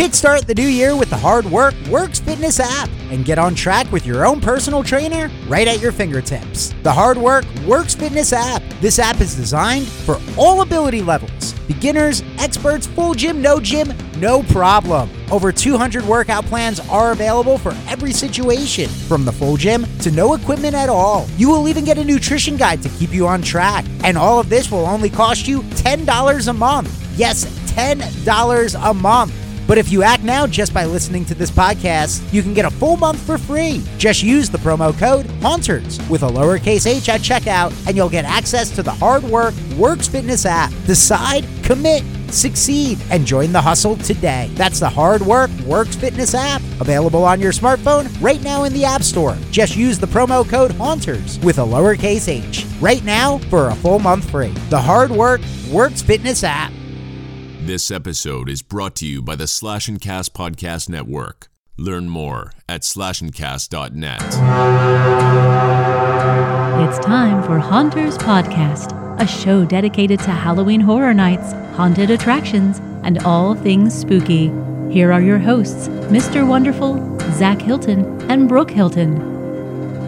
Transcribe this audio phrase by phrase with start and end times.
[0.00, 3.92] Kickstart the new year with the Hard Work Works Fitness app and get on track
[3.92, 6.72] with your own personal trainer right at your fingertips.
[6.82, 8.62] The Hard Work Works Fitness app.
[8.80, 14.42] This app is designed for all ability levels beginners, experts, full gym, no gym, no
[14.44, 15.10] problem.
[15.30, 20.32] Over 200 workout plans are available for every situation, from the full gym to no
[20.32, 21.28] equipment at all.
[21.36, 23.84] You will even get a nutrition guide to keep you on track.
[24.02, 27.18] And all of this will only cost you $10 a month.
[27.18, 29.39] Yes, $10 a month.
[29.70, 32.70] But if you act now just by listening to this podcast, you can get a
[32.70, 33.84] full month for free.
[33.98, 38.24] Just use the promo code HAUNTERS with a lowercase h at checkout, and you'll get
[38.24, 40.72] access to the Hard Work Works Fitness app.
[40.86, 44.50] Decide, commit, succeed, and join the hustle today.
[44.54, 48.84] That's the Hard Work Works Fitness app, available on your smartphone right now in the
[48.84, 49.38] App Store.
[49.52, 54.00] Just use the promo code HAUNTERS with a lowercase h right now for a full
[54.00, 54.52] month free.
[54.68, 56.72] The Hard Work Works Fitness app.
[57.70, 61.46] This episode is brought to you by the Slash and Cast Podcast Network.
[61.76, 64.22] Learn more at slashandcast.net.
[66.88, 73.20] It's time for Haunters Podcast, a show dedicated to Halloween horror nights, haunted attractions, and
[73.20, 74.50] all things spooky.
[74.92, 76.44] Here are your hosts, Mr.
[76.44, 79.39] Wonderful, Zach Hilton, and Brooke Hilton.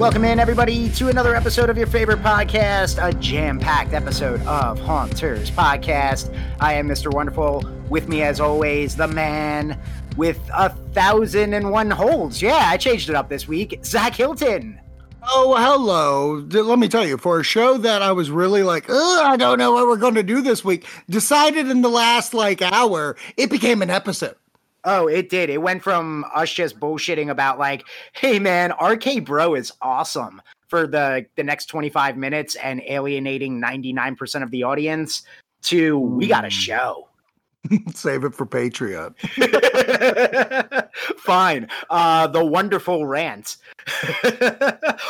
[0.03, 4.81] Welcome in, everybody, to another episode of your favorite podcast, a jam packed episode of
[4.81, 6.37] Haunters Podcast.
[6.59, 7.15] I am Mr.
[7.15, 7.63] Wonderful.
[7.89, 9.79] With me, as always, the man
[10.17, 12.43] with a thousand and one holds.
[12.43, 13.79] Yeah, I changed it up this week.
[13.85, 14.81] Zach Hilton.
[15.23, 16.45] Oh, hello.
[16.51, 19.57] Let me tell you, for a show that I was really like, "Ugh, I don't
[19.57, 23.51] know what we're going to do this week, decided in the last like hour, it
[23.51, 24.35] became an episode.
[24.85, 25.49] Oh, it did.
[25.49, 30.87] It went from us just bullshitting about like, hey man, RK Bro is awesome for
[30.87, 35.23] the the next 25 minutes and alienating 99% of the audience
[35.63, 37.09] to we got a show.
[37.95, 39.15] Save it for Patreon.
[41.19, 41.69] Fine.
[41.89, 43.59] Uh the wonderful rant.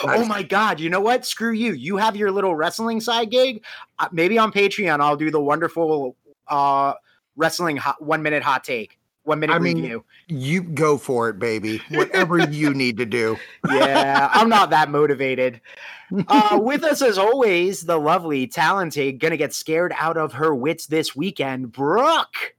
[0.04, 1.24] oh my god, you know what?
[1.24, 1.72] Screw you.
[1.72, 3.64] You have your little wrestling side gig.
[3.98, 6.14] Uh, maybe on Patreon I'll do the wonderful
[6.48, 6.92] uh
[7.36, 8.98] wrestling hot, 1 minute hot take.
[9.24, 10.04] 1 minute I mean, review.
[10.28, 11.80] You go for it, baby.
[11.90, 13.36] Whatever you need to do.
[13.70, 15.60] yeah, I'm not that motivated.
[16.28, 20.84] Uh, with us, as always, the lovely, talented, gonna get scared out of her wits
[20.86, 22.54] this weekend, Brooke.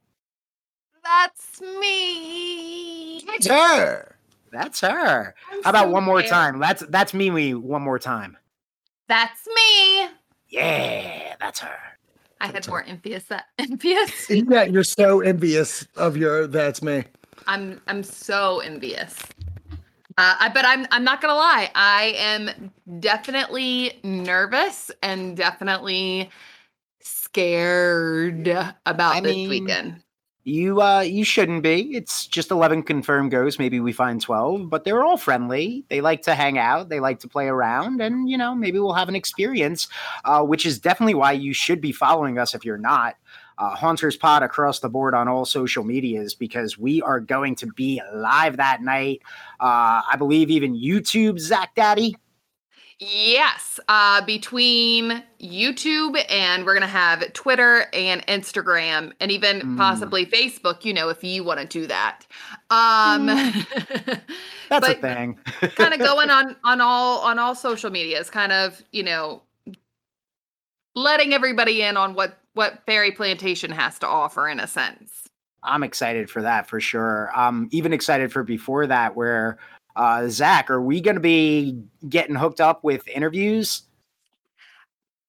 [1.04, 3.18] That's me.
[3.20, 4.16] It's her.
[4.52, 5.36] That's her.
[5.52, 6.32] I'm How about so one more scared.
[6.32, 6.60] time?
[6.60, 7.54] That's that's Mimi.
[7.54, 8.38] One more time.
[9.08, 10.08] That's me.
[10.50, 11.78] Yeah, that's her.
[12.44, 13.24] I had more envious.
[13.26, 14.30] That envious.
[14.30, 16.46] Yeah, you're so envious of your.
[16.46, 17.06] That's me.
[17.48, 19.18] I'm I'm so envious.
[20.18, 21.72] Uh, I, but I'm I'm not gonna lie.
[21.74, 26.30] I am definitely nervous and definitely
[27.00, 28.48] scared
[28.86, 30.03] about I this mean, weekend.
[30.46, 31.96] You uh you shouldn't be.
[31.96, 33.60] It's just 11 confirmed ghosts.
[33.60, 35.86] Maybe we find 12, but they're all friendly.
[35.88, 38.94] They like to hang out, they like to play around, and you know, maybe we'll
[38.94, 39.88] have an experience,
[40.26, 43.16] uh, which is definitely why you should be following us if you're not.
[43.58, 47.68] Uh, Haunters Pod across the board on all social medias because we are going to
[47.68, 49.22] be live that night.
[49.60, 52.18] Uh, I believe even YouTube, Zach Daddy.
[53.06, 59.78] Yes, uh, between YouTube and we're gonna have Twitter and Instagram and even Mm.
[59.78, 60.86] possibly Facebook.
[60.86, 62.26] You know, if you want to do that.
[62.70, 63.26] Um,
[64.70, 65.38] That's a thing.
[65.76, 69.42] kind of going on on all on all social medias kind of you know
[70.96, 75.24] letting everybody in on what what Ferry Plantation has to offer in a sense
[75.66, 77.32] I'm excited for that for sure.
[77.34, 79.58] I'm even excited for before that, where
[79.96, 83.84] uh, Zach, are we going to be getting hooked up with interviews?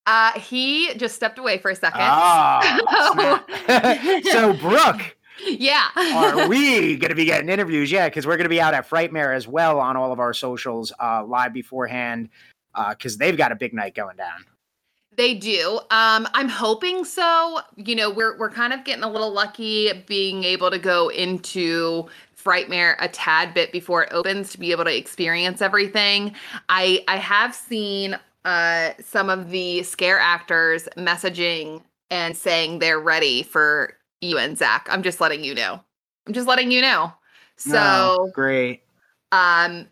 [0.07, 3.43] uh he just stepped away for a second Oh,
[4.31, 7.91] so Brooke, yeah are we going to be getting interviews?
[7.91, 10.33] Yeah, because we're going to be out at Frightmare as well on all of our
[10.33, 12.29] socials uh, live beforehand
[12.89, 14.45] because they've got a big night going down.
[15.15, 15.79] They do.
[15.91, 17.61] Um, I'm hoping so.
[17.77, 22.07] You know, we're we're kind of getting a little lucky being able to go into
[22.45, 26.35] Frightmare a tad bit before it opens to be able to experience everything.
[26.69, 31.81] I I have seen uh some of the scare actors messaging
[32.11, 34.87] and saying they're ready for you and Zach.
[34.91, 35.81] I'm just letting you know.
[36.27, 37.13] I'm just letting you know.
[37.57, 38.83] So Oh, great.
[39.31, 39.87] um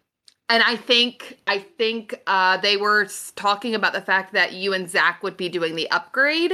[0.49, 4.89] and I think I think uh they were talking about the fact that you and
[4.89, 6.53] Zach would be doing the upgrade.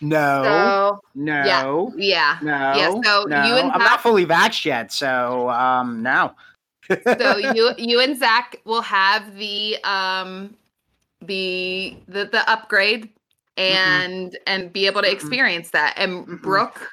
[0.00, 1.94] No, So no, yeah.
[1.96, 2.38] Yeah.
[2.42, 3.44] no, Yeah, so no.
[3.44, 6.32] you and I'm not fully vaxxed yet, so um, no.
[7.18, 10.54] So you you and Zach will have the um
[11.22, 13.08] the the the upgrade
[13.56, 15.94] and and be able to experience that.
[15.96, 16.42] And Mm-mm.
[16.42, 16.92] Brooke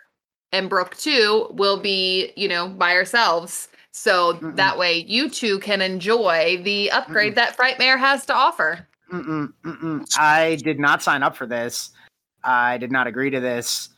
[0.51, 3.67] and Brooke too will be, you know, by ourselves.
[3.91, 8.87] So that way you two can enjoy the upgrade that Frightmare has to offer.
[9.11, 10.17] Mm-mm, mm-mm.
[10.17, 11.91] I did not sign up for this.
[12.43, 13.89] I did not agree to this.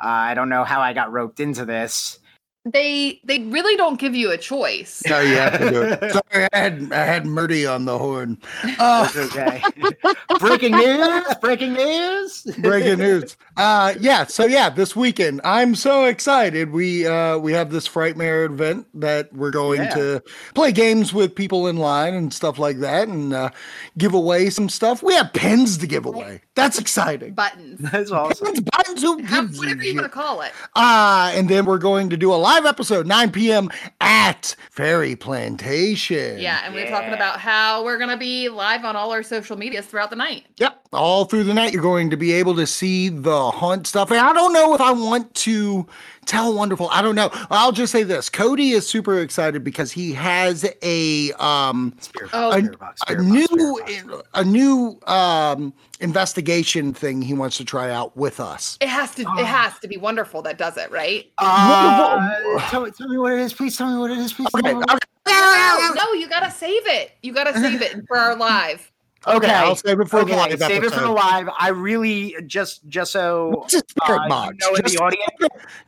[0.00, 2.18] I don't know how I got roped into this.
[2.64, 5.02] They they really don't give you a choice.
[5.08, 6.12] No, you have to do it.
[6.32, 8.38] Sorry, I had I had Murdy on the horn.
[8.62, 9.60] It's okay.
[10.38, 11.24] breaking news!
[11.40, 12.42] Breaking news!
[12.58, 13.36] breaking news.
[13.56, 14.26] Uh, yeah.
[14.26, 16.70] So yeah, this weekend I'm so excited.
[16.70, 19.94] We uh we have this Frightmare event that we're going Yeah.
[19.94, 20.22] to
[20.54, 23.50] play games with people in line and stuff like that, and uh,
[23.98, 25.02] give away some stuff.
[25.02, 26.42] We have pens to give away.
[26.54, 27.34] That's exciting.
[27.34, 27.80] Buttons.
[27.90, 28.46] That's awesome.
[28.46, 30.00] Pens, buttons, who How- gives a whatever you shit?
[30.00, 30.52] want to call it.
[30.76, 33.70] Uh, and then we're going to do a live episode 9 p.m.
[34.02, 36.38] at Ferry Plantation.
[36.38, 39.86] Yeah, and we're talking about how we're gonna be live on all our social medias
[39.86, 40.44] throughout the night.
[40.58, 40.88] Yep.
[40.92, 44.10] All through the night, you're going to be able to see the hunt stuff.
[44.10, 45.86] And I don't know if I want to
[46.26, 46.88] tell Wonderful.
[46.90, 47.30] I don't know.
[47.50, 51.94] I'll just say this Cody is super excited because he has a um
[52.32, 52.52] Oh.
[52.52, 58.16] a, box, a box, new a new um investigation thing he wants to try out
[58.16, 58.76] with us.
[58.80, 61.30] It has to it has to be wonderful that does it, right?
[61.38, 63.76] Uh, tell, me- tell me what it is, please.
[63.76, 64.48] Tell me what it is, please.
[64.50, 64.74] tell Okay.
[64.74, 67.12] me what- No, no, you gotta save it.
[67.22, 68.91] You gotta save it for our live.
[69.26, 71.48] Okay, I'll save it for the live save it for the live.
[71.58, 74.56] I really just just so What's a spirit uh, box?
[74.60, 75.30] you know Just- the audience.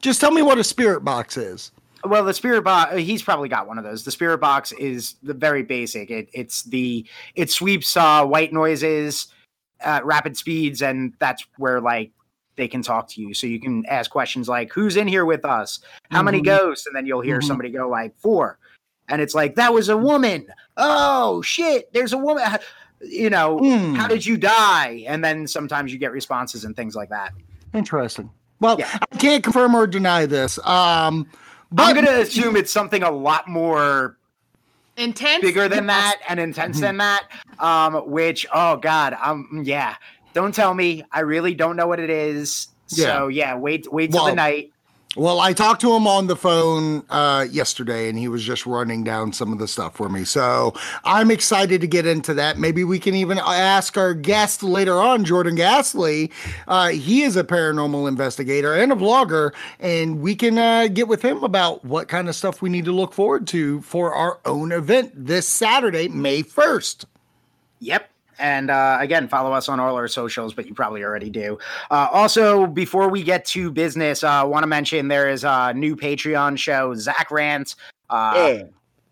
[0.01, 1.73] Just tell me what a spirit box is.
[2.05, 4.05] Well, the spirit box, he's probably got one of those.
[4.05, 6.11] The spirit box is the very basic.
[6.11, 7.05] It it's the
[7.35, 9.29] it sweeps uh, white noises
[9.81, 12.13] at rapid speeds, and that's where like
[12.57, 13.35] they can talk to you.
[13.35, 15.81] So you can ask questions like, "Who's in here with us?
[16.11, 16.45] How many Mhm.
[16.45, 17.45] ghosts?" And then you'll hear Mhm.
[17.45, 18.59] somebody go like four,
[19.09, 20.47] and it's like that was a woman.
[20.77, 21.91] Oh shit!
[21.95, 22.45] There's a woman.
[23.06, 23.95] You know, Hmm.
[23.95, 25.05] how did you die?
[25.06, 27.33] And then sometimes you get responses and things like that.
[27.73, 28.31] Interesting.
[28.61, 28.89] Well, Yeah.
[29.12, 30.59] I can't confirm or deny this.
[30.65, 31.27] Um,
[31.73, 34.17] but I'm gonna assume it's something a lot more
[34.97, 35.43] Intense.
[35.43, 37.25] bigger than that and intense than that.
[37.59, 39.97] Um, which oh god, um, yeah.
[40.35, 41.05] Don't tell me.
[41.12, 42.69] I really don't know what it is.
[42.87, 44.73] So yeah, wait, wait till Well, the night.
[45.17, 49.05] Well, I talked to him on the phone uh, yesterday, and he was just running
[49.05, 50.25] down some of the stuff for me.
[50.25, 50.75] So
[51.05, 52.59] I'm excited to get into that.
[52.59, 56.33] Maybe we can even ask our guest later on, Jordan Ghastly.
[56.67, 61.23] Uh, he is a paranormal investigator and a vlogger, and we can uh, get with
[61.23, 64.73] him about what kind of stuff we need to look forward to for our own
[64.73, 67.05] event this Saturday, May 1st.
[67.79, 68.11] Yep.
[68.39, 71.59] And uh, again, follow us on all our socials, but you probably already do.
[71.91, 75.73] Uh, also, before we get to business, I uh, want to mention there is a
[75.75, 77.75] new Patreon show, Zach Rant.
[78.11, 78.65] Uh,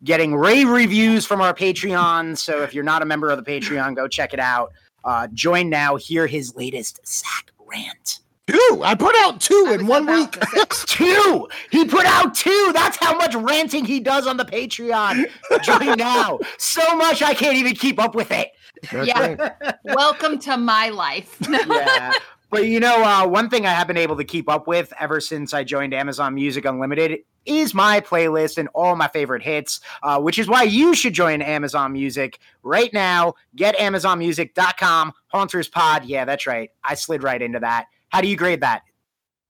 [0.04, 2.36] getting rave reviews from our Patreon.
[2.36, 4.72] So if you're not a member of the Patreon, go check it out.
[5.04, 5.96] Uh, join now.
[5.96, 8.20] Hear his latest Zach rant.
[8.46, 8.82] Two.
[8.82, 10.36] I put out two I in one week.
[10.86, 11.48] Two.
[11.70, 12.70] He put out two.
[12.74, 15.24] That's how much ranting he does on the Patreon.
[15.62, 16.38] Join now.
[16.58, 18.50] So much I can't even keep up with it.
[18.90, 19.34] That's Yeah.
[19.36, 19.74] right.
[19.84, 21.36] Welcome to my life.
[21.50, 22.12] yeah.
[22.50, 25.20] But you know, uh, one thing I have been able to keep up with ever
[25.20, 30.20] since I joined Amazon Music Unlimited is my playlist and all my favorite hits, uh,
[30.20, 33.34] which is why you should join Amazon Music right now.
[33.56, 36.04] Get AmazonMusic.com, Haunters Pod.
[36.04, 36.70] Yeah, that's right.
[36.84, 37.86] I slid right into that.
[38.10, 38.82] How do you grade that?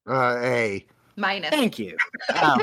[0.06, 0.86] Uh, hey.
[1.16, 1.50] Minus.
[1.50, 1.96] Thank you.
[2.34, 2.58] Wow.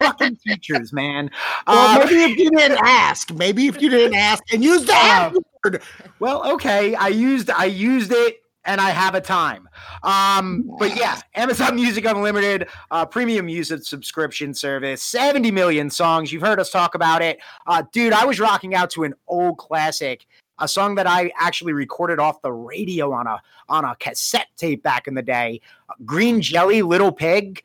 [0.00, 1.30] Fucking teachers, man.
[1.66, 4.94] Well, Uh, maybe if you didn't ask, maybe if you didn't ask and use the
[4.94, 5.30] Uh,
[5.64, 5.82] word.
[6.18, 6.94] Well, okay.
[6.94, 9.68] I used I used it and I have a time.
[10.02, 16.32] Um, but yeah, Amazon Music Unlimited, uh, premium music subscription service, 70 million songs.
[16.32, 17.38] You've heard us talk about it.
[17.66, 20.26] Uh, dude, I was rocking out to an old classic,
[20.58, 24.82] a song that I actually recorded off the radio on a on a cassette tape
[24.82, 25.60] back in the day.
[26.04, 27.62] Green Jelly Little Pig.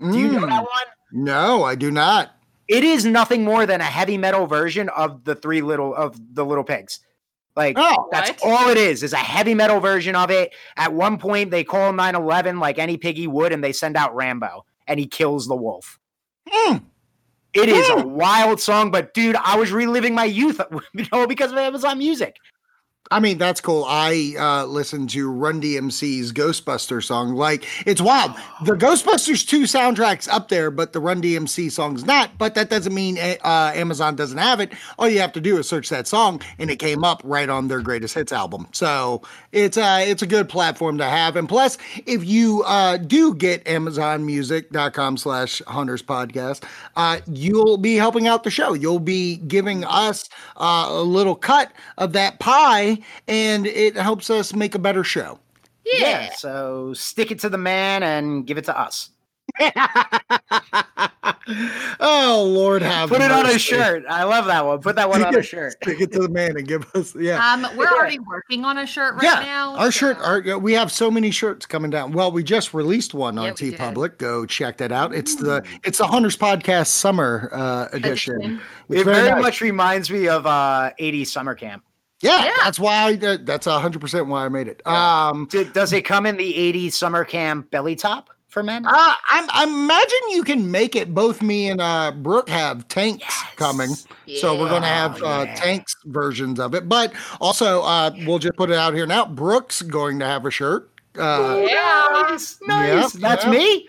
[0.00, 0.86] Do you know Mm, that one?
[1.12, 2.30] No, I do not.
[2.68, 6.44] It is nothing more than a heavy metal version of the three little of the
[6.44, 7.00] little pigs.
[7.56, 8.62] Like Oh, that's What?
[8.62, 10.54] all it is, is a heavy metal version of it.
[10.76, 14.64] At one point, they call 911 like any piggy would, and they send out Rambo
[14.86, 15.98] and he kills the wolf.
[16.48, 16.84] Mm.
[17.52, 20.60] It is a wild song, but dude, I was reliving my youth,
[20.94, 22.36] you know, because of Amazon Music.
[23.12, 23.84] I mean, that's cool.
[23.88, 27.34] I uh, listened to Run DMC's Ghostbuster song.
[27.34, 28.36] Like, it's wild.
[28.64, 32.38] The Ghostbusters 2 soundtrack's up there, but the Run DMC song's not.
[32.38, 34.72] But that doesn't mean uh, Amazon doesn't have it.
[34.96, 37.66] All you have to do is search that song, and it came up right on
[37.66, 38.68] their greatest hits album.
[38.72, 41.34] So it's uh, it's a good platform to have.
[41.34, 46.62] And plus, if you uh, do get AmazonMusic.com slash Haunters Podcast,
[46.94, 48.72] uh, you'll be helping out the show.
[48.72, 54.54] You'll be giving us uh, a little cut of that pie, and it helps us
[54.54, 55.38] make a better show.
[55.84, 56.30] Yeah.
[56.34, 59.10] So stick it to the man and give it to us.
[62.00, 64.04] oh Lord, have Put it on a shirt.
[64.08, 64.80] I love that one.
[64.80, 65.72] Put that one on a shirt.
[65.82, 67.52] Stick it to the man and give us yeah.
[67.52, 69.76] Um, we're already working on a shirt right yeah, now.
[69.76, 70.18] our shirt.
[70.18, 72.12] Our, we have so many shirts coming down.
[72.12, 74.18] Well, we just released one on Yeah, we TeePublic.
[74.18, 75.14] Go check that out.
[75.14, 78.36] It's the it's the Haunters Podcast Summer uh, edition.
[78.36, 78.60] Edition.
[78.88, 79.42] It's It very nice.
[79.42, 81.82] much reminds me of uh 80s summer camp.
[82.22, 82.52] Yeah, Yeah.
[82.62, 82.94] that's why.
[83.04, 84.86] I, that- that's hundred percent why I made it.
[84.86, 88.84] Um, Did, does it come in the 80s summer camp belly top for men?
[88.86, 88.90] uh,
[89.30, 91.14] I'm, I imagine you can make it.
[91.14, 93.24] Both me and uh, Brooke have tanks
[93.56, 93.90] coming,
[94.38, 96.88] so we're gonna have Oh, uh, tanks versions of it.
[96.88, 99.24] But also, uh, we'll just put it out here now.
[99.24, 100.90] Brooke's going to have a shirt.
[101.18, 102.24] Uh, Yeah.
[102.28, 102.58] Nice.
[102.66, 103.14] nice.
[103.14, 103.52] Yep, That's yep.
[103.52, 103.88] me?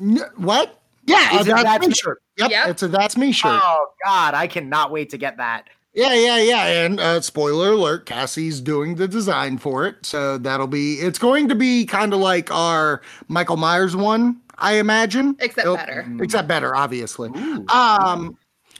[0.00, 0.80] n- what?
[1.06, 1.94] Yeah, Is a it that's, That's me Me?
[1.94, 2.22] shirt.
[2.38, 2.68] Yep, Yep.
[2.68, 3.60] it's a that's me shirt.
[3.62, 5.68] Oh God, I cannot wait to get that.
[5.96, 6.66] Yeah, yeah, yeah.
[6.84, 10.04] And uh, spoiler alert, Cassie's doing the design for it.
[10.04, 14.74] So that'll be, it's going to be kind of like our Michael Myers one, I
[14.74, 15.36] imagine.
[15.40, 16.06] Except It'll- better.
[16.20, 17.30] Except better, obviously.
[17.70, 18.36] Um,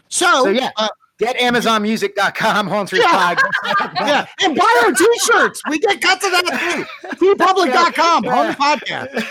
[0.09, 0.71] so, So, yeah.
[0.77, 3.35] uh, Get AmazonMusic.com, Haunters Yeah.
[3.35, 3.95] Podcast.
[3.95, 5.63] yeah, and buy our t-shirts.
[5.71, 7.09] We get cuts of that too.
[7.17, 9.25] teepublic.com, home podcast.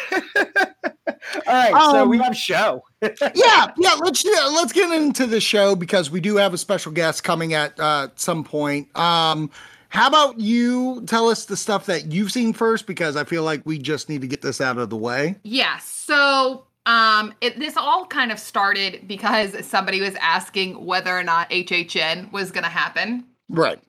[1.48, 2.84] All right, so Um, we have a show.
[3.02, 3.94] yeah, yeah.
[4.00, 7.54] Let's yeah, let's get into the show because we do have a special guest coming
[7.54, 8.96] at uh, some point.
[8.98, 9.52] Um,
[9.90, 12.88] how about you tell us the stuff that you've seen first?
[12.88, 15.36] Because I feel like we just need to get this out of the way.
[15.44, 15.78] Yeah.
[15.78, 21.50] So um it, this all kind of started because somebody was asking whether or not
[21.50, 23.80] HHN was going to happen Right.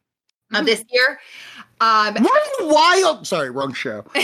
[0.55, 1.19] uh, this year.
[1.81, 3.27] Um What a wild.
[3.27, 4.05] Sorry, wrong show.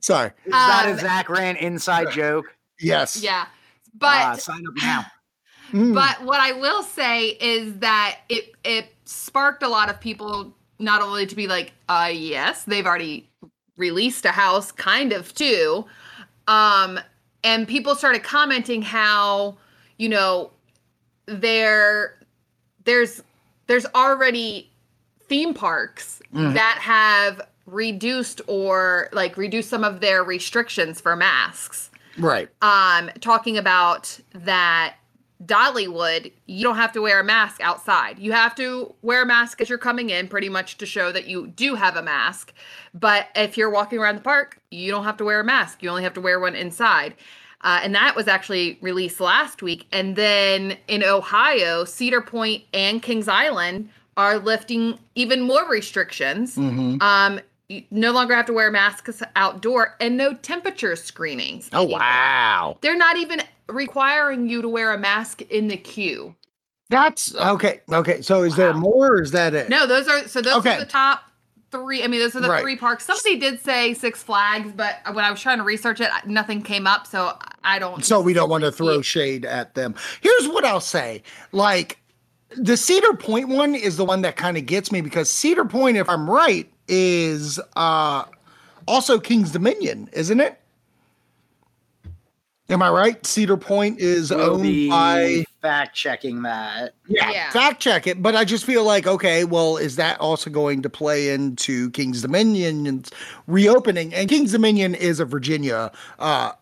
[0.00, 0.30] Sorry.
[0.44, 2.46] Is that a um, Zach Rant inside joke?
[2.80, 3.22] Yes.
[3.22, 3.46] yeah.
[3.94, 5.06] But Ah, sign up now.
[5.72, 5.94] Mm.
[5.94, 11.00] But what I will say is that it it sparked a lot of people not
[11.00, 13.30] only to be like, uh yes, they've already
[13.76, 15.84] released a house kind of too.
[16.48, 17.00] Um
[17.44, 19.56] and people started commenting how,
[19.98, 20.50] you know,
[21.26, 22.16] there
[22.84, 23.22] there's
[23.66, 24.70] there's already
[25.28, 32.48] theme parks that have reduced or like reduced some of their restrictions for masks right.
[32.62, 34.94] um talking about that
[35.44, 38.18] Dollywood, you don't have to wear a mask outside.
[38.18, 41.26] You have to wear a mask as you're coming in, pretty much to show that
[41.26, 42.52] you do have a mask.
[42.94, 45.82] But if you're walking around the park, you don't have to wear a mask.
[45.82, 47.14] You only have to wear one inside.
[47.62, 49.86] Uh, and that was actually released last week.
[49.92, 56.56] And then in Ohio, Cedar Point and Kings Island are lifting even more restrictions.
[56.56, 57.02] Mhm.
[57.02, 61.68] Um, you no longer have to wear masks outdoor and no temperature screenings.
[61.72, 61.98] Oh anymore.
[61.98, 62.78] wow.
[62.80, 66.34] They're not even requiring you to wear a mask in the queue.
[66.88, 67.80] That's okay.
[67.92, 68.22] Okay.
[68.22, 69.68] So is there more or is that it?
[69.68, 70.76] No, those are so those Okay.
[70.76, 71.22] are the top
[71.72, 72.04] three.
[72.04, 72.62] I mean, those are the Right.
[72.62, 73.04] three parks.
[73.04, 76.86] Somebody did say Six Flags, but when I was trying to research it, nothing came
[76.86, 77.06] up.
[77.08, 78.04] So I don't.
[78.04, 79.96] So we don't want to throw shade at them.
[80.20, 81.24] Here's what I'll say.
[81.50, 81.98] Like
[82.56, 85.96] the Cedar Point one is the one that kind of gets me because Cedar Point,
[85.96, 88.24] if I'm right, is uh
[88.86, 90.60] also King's Dominion, isn't it?
[92.68, 93.24] Am I right?
[93.24, 96.94] Cedar Point is We'll owned be by fact checking that.
[97.06, 97.50] yeah, Yeah.
[97.50, 98.20] fact check it.
[98.20, 102.22] But I just feel like, okay, well, is that also going to play into King's
[102.22, 103.10] Dominion's
[103.46, 104.12] reopening?
[104.12, 106.52] And King's Dominion is a Virginia uh,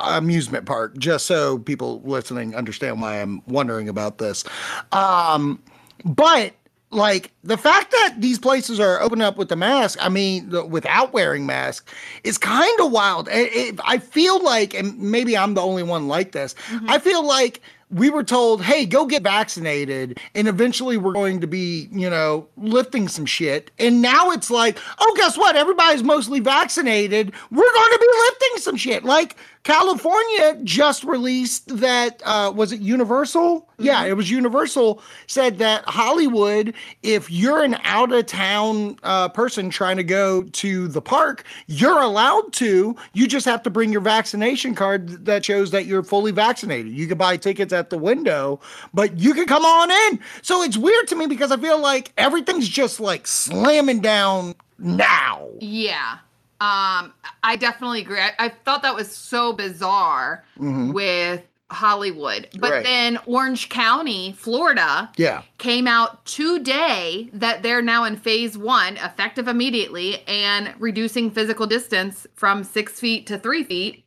[0.00, 4.44] amusement park, just so people listening understand why I'm wondering about this.
[4.92, 5.60] Um,
[6.04, 6.52] but
[6.94, 10.64] like the fact that these places are opening up with the mask, I mean, the,
[10.64, 11.88] without wearing mask,
[12.22, 13.28] is kind of wild.
[13.28, 16.54] It, it, I feel like, and maybe I'm the only one like this.
[16.68, 16.90] Mm-hmm.
[16.90, 17.60] I feel like
[17.90, 22.48] we were told, hey, go get vaccinated, and eventually we're going to be, you know,
[22.56, 23.70] lifting some shit.
[23.78, 25.54] And now it's like, oh, guess what?
[25.54, 27.32] Everybody's mostly vaccinated.
[27.50, 29.04] We're going to be lifting some shit.
[29.04, 33.66] Like California just released that, uh, was it Universal?
[33.78, 39.70] Yeah, it was Universal said that Hollywood, if you're an out of town uh, person
[39.70, 42.94] trying to go to the park, you're allowed to.
[43.14, 46.92] You just have to bring your vaccination card that shows that you're fully vaccinated.
[46.92, 48.60] You can buy tickets at the window,
[48.92, 50.20] but you can come on in.
[50.42, 55.48] So it's weird to me because I feel like everything's just like slamming down now.
[55.60, 56.18] Yeah.
[56.60, 58.20] Um, I definitely agree.
[58.20, 62.48] I, I thought that was so bizarre with Hollywood.
[62.52, 62.72] But Mm-hmm.
[62.72, 62.84] Right.
[62.84, 65.42] then Orange County, Florida, Yeah.
[65.58, 72.26] came out today that they're now in phase one, effective immediately, and reducing physical distance
[72.34, 74.04] from six feet to three feet.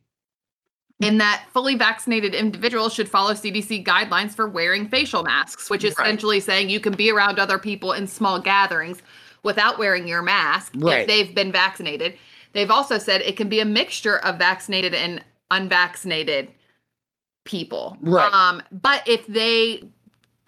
[1.00, 5.94] And that fully vaccinated individuals should follow CDC guidelines for wearing facial masks, which is
[5.96, 6.06] Right.
[6.06, 9.00] essentially saying you can be around other people in small gatherings
[9.44, 11.02] without wearing your mask Right.
[11.02, 12.18] if they've been vaccinated.
[12.58, 15.22] They've also said it can be a mixture of vaccinated and
[15.52, 16.48] unvaccinated
[17.44, 17.96] people.
[18.00, 18.32] Right.
[18.32, 19.84] Um, but if they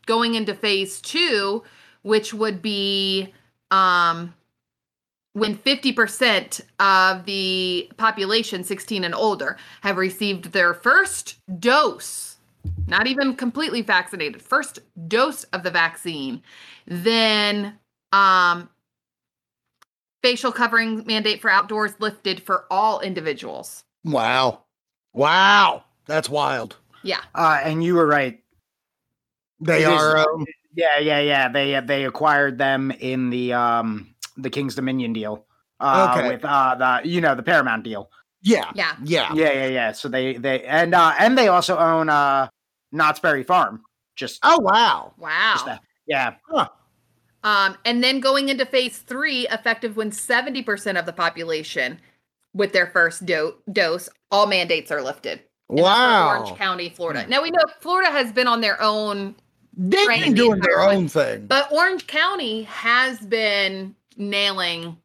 [0.07, 1.63] going into phase two,
[2.03, 3.33] which would be
[3.71, 4.35] um
[5.33, 12.39] when 50% of the population 16 and older have received their first dose,
[12.89, 16.43] not even completely vaccinated, first dose of the vaccine,
[16.89, 17.79] then
[18.13, 18.69] um
[20.23, 23.85] facial covering mandate for outdoors lifted for all individuals.
[24.05, 24.63] Wow.
[25.13, 25.85] Wow.
[26.07, 26.77] That's wild.
[27.03, 27.21] Yeah.
[27.35, 28.41] Uh, and you were right.
[29.61, 30.19] They It is- are.
[30.19, 31.49] Um, Yeah, yeah, yeah.
[31.49, 35.45] They they acquired them in the um the King's Dominion deal.
[35.81, 36.29] Uh, Okay.
[36.29, 38.09] With uh the you know the Paramount deal.
[38.43, 38.71] yeah.
[38.75, 38.95] Yeah.
[39.03, 39.33] Yeah.
[39.35, 39.93] Yeah, yeah, yeah.
[39.93, 42.49] So they they and uh and they also own uh
[42.93, 43.83] Knott's Berry Farm.
[44.17, 45.13] Just, Oh wow.
[45.19, 45.53] Wow.
[45.55, 45.81] just that.
[46.07, 46.35] Yeah.
[47.43, 51.99] Um, and then going into phase three, effective when 70% of the population
[52.53, 55.41] with their first do- dose, all mandates are lifted.
[55.69, 56.29] Wow.
[56.41, 57.25] Orange County, Florida.
[57.29, 59.35] Now we know Florida has been on their own,
[59.77, 61.47] They've been doing their own thing.
[61.47, 64.97] but Orange County has been nailing,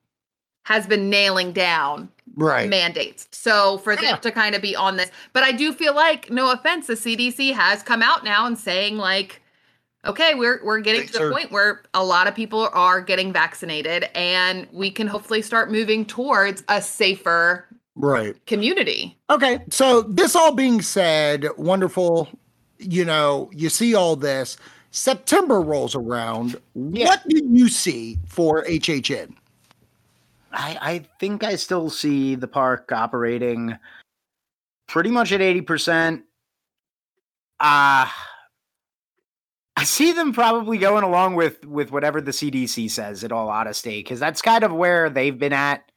[0.64, 2.68] has been nailing down Right.
[2.68, 3.28] mandates.
[3.32, 4.16] So for them Yeah.
[4.18, 7.52] to kind of be on this, but I do feel like, no offense, the CDC
[7.54, 9.42] has come out now and saying like,
[10.06, 13.02] okay, we're we're getting Things to the are- point where a lot of people are
[13.02, 18.36] getting vaccinated, and we can hopefully start moving towards a safer Right.
[18.46, 19.18] community.
[19.30, 19.60] Okay.
[19.70, 22.28] So this all being said, wonderful.
[22.78, 24.58] You know, you see all this.
[24.92, 26.58] September rolls around.
[26.74, 27.06] Yeah.
[27.08, 29.34] What do you see for HHN?
[30.52, 33.78] I, I think I still see the park operating
[34.88, 36.22] pretty much at 80%.
[37.60, 38.08] Uh
[39.78, 44.02] I see them probably going along with with whatever the CDC says in all honesty
[44.04, 45.92] cuz that's kind of where they've been at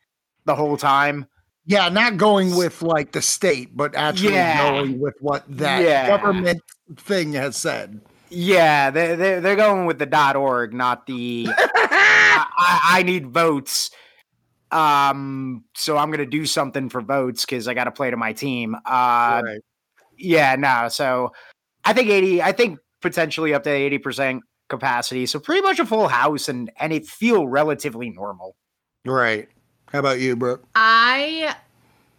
[0.44, 1.26] the whole time.
[1.64, 4.56] Yeah, not going with like the state, but actually Yeah.
[4.70, 6.06] going with what that Yeah.
[6.08, 6.62] government
[6.96, 8.00] thing has said.
[8.30, 13.90] Yeah, they they they're going with the dot .org, not the I, I, need votes.
[14.70, 18.16] Um so I'm going to do something for votes cuz I got to play to
[18.16, 18.74] my team.
[18.74, 19.60] Uh right.
[20.16, 20.88] Yeah, no.
[20.88, 21.32] So
[21.84, 25.26] I think 80, I think potentially up to 80% capacity.
[25.26, 28.56] So pretty much a full house and and it feel relatively normal.
[29.04, 29.48] Right.
[29.92, 30.64] How about you, Brooke?
[30.74, 31.54] I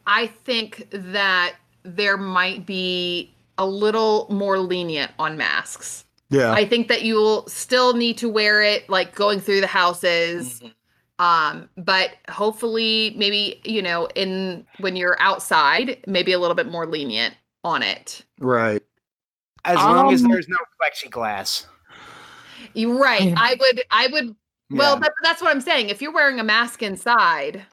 [0.08, 6.06] I think that there might be a little more lenient on masks.
[6.30, 6.52] Yeah.
[6.52, 10.62] I think that you'll still need to wear it like going through the houses.
[11.18, 16.86] Um, but hopefully maybe, you know, in when you're outside, maybe a little bit more
[16.86, 18.24] lenient on it.
[18.40, 18.82] right.
[19.66, 21.66] As long as Um, there's no plexiglass.
[22.74, 23.34] You're right.
[23.36, 24.36] I would I would
[24.72, 25.00] well Yeah.
[25.00, 25.90] that, that's what I'm saying.
[25.90, 27.66] If you're wearing a mask inside,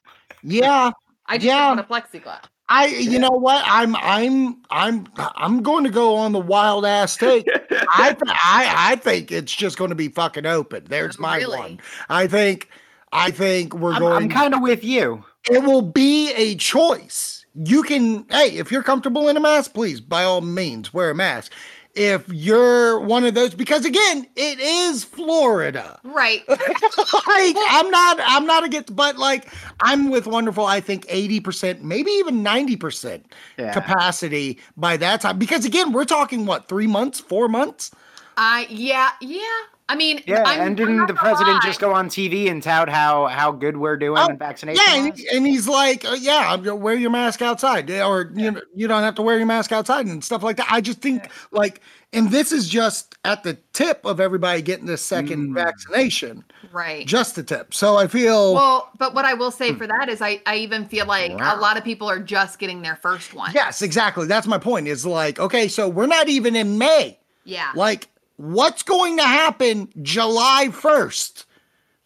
[0.43, 0.91] Yeah.
[1.27, 1.73] I just Yeah.
[1.75, 2.43] don't want a plexiglass.
[2.69, 3.63] I you know what?
[3.65, 7.47] I'm I'm I'm I'm going to go on the wild ass take.
[7.95, 10.83] I th- I I think it's just going to be fucking open.
[10.89, 11.57] There's my Really?
[11.59, 11.79] one.
[12.09, 12.69] I think
[13.13, 15.23] I think we're I'm, going I'm kind of with you.
[15.49, 17.45] it will be a choice.
[17.59, 21.15] You can, hey, if you're comfortable in a mask, please, by all means, wear a
[21.15, 21.51] mask.
[21.97, 25.99] If you're one of those, because again, it is Florida.
[26.03, 26.43] Right.
[26.49, 26.59] like,
[27.69, 30.65] I'm not, I'm not against, but like, I'm with wonderful.
[30.65, 33.23] I think 80%, maybe even 90%
[33.57, 33.73] Yeah.
[33.73, 35.39] capacity by that time.
[35.39, 37.89] Because again, we're talking what, three months, four months?
[38.37, 39.41] I yeah, yeah.
[39.89, 41.61] I mean, Yeah, I'm- and didn't the president lie.
[41.63, 44.83] just go on TV and tout how how good we're doing Oh, in vaccination?
[44.85, 45.25] Yeah, and, laws?
[45.33, 48.87] and he's like, uh, "Yeah, I'm gonna wear your mask outside, or you know, you
[48.89, 51.79] don't have to wear your mask outside and stuff like that." I just think like,
[52.11, 55.53] and this is just at the tip of everybody getting this second Mm.
[55.55, 57.07] vaccination, right.
[57.07, 57.73] just the tip.
[57.73, 60.85] So I feel Well, but what I will say for that is I, I even
[60.85, 61.55] feel like Wow.
[61.57, 63.51] a lot of people are just getting their first one.
[63.53, 64.27] yes, exactly.
[64.27, 64.87] That's my point.
[64.89, 67.17] Is like, okay, so we're not even in May.
[67.45, 67.69] Yeah.
[67.75, 71.45] Like, what's going to happen July first?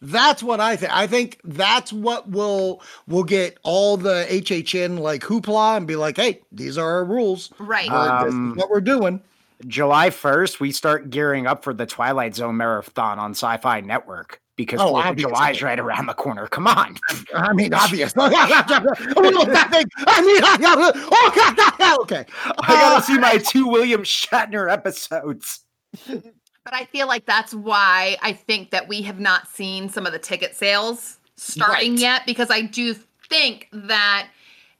[0.04, 0.92] That's what I think.
[0.92, 6.16] I think that's what will will get all the HHN like hoopla and be like,
[6.16, 7.52] "Hey, these are our rules.
[7.60, 7.88] Right.
[7.88, 9.22] We're- this Um, is what we're doing."
[9.68, 14.40] July 1st, we start gearing up for the Twilight Zone marathon on Sci Fi Network
[14.56, 15.16] because Oh, Fourth of.
[15.16, 16.48] July's right around the corner.
[16.48, 16.96] Come on.
[17.34, 18.12] I mean, obvious.
[18.16, 19.84] oh, that thing.
[19.98, 21.32] I mean, I gotta, oh
[21.78, 22.24] God, okay.
[22.58, 25.60] I gotta see my two William Shatner episodes.
[26.64, 30.12] But I feel like that's why I think that we have not seen some of
[30.12, 31.98] the ticket sales starting Right.
[31.98, 32.94] yet because I do
[33.28, 34.28] think that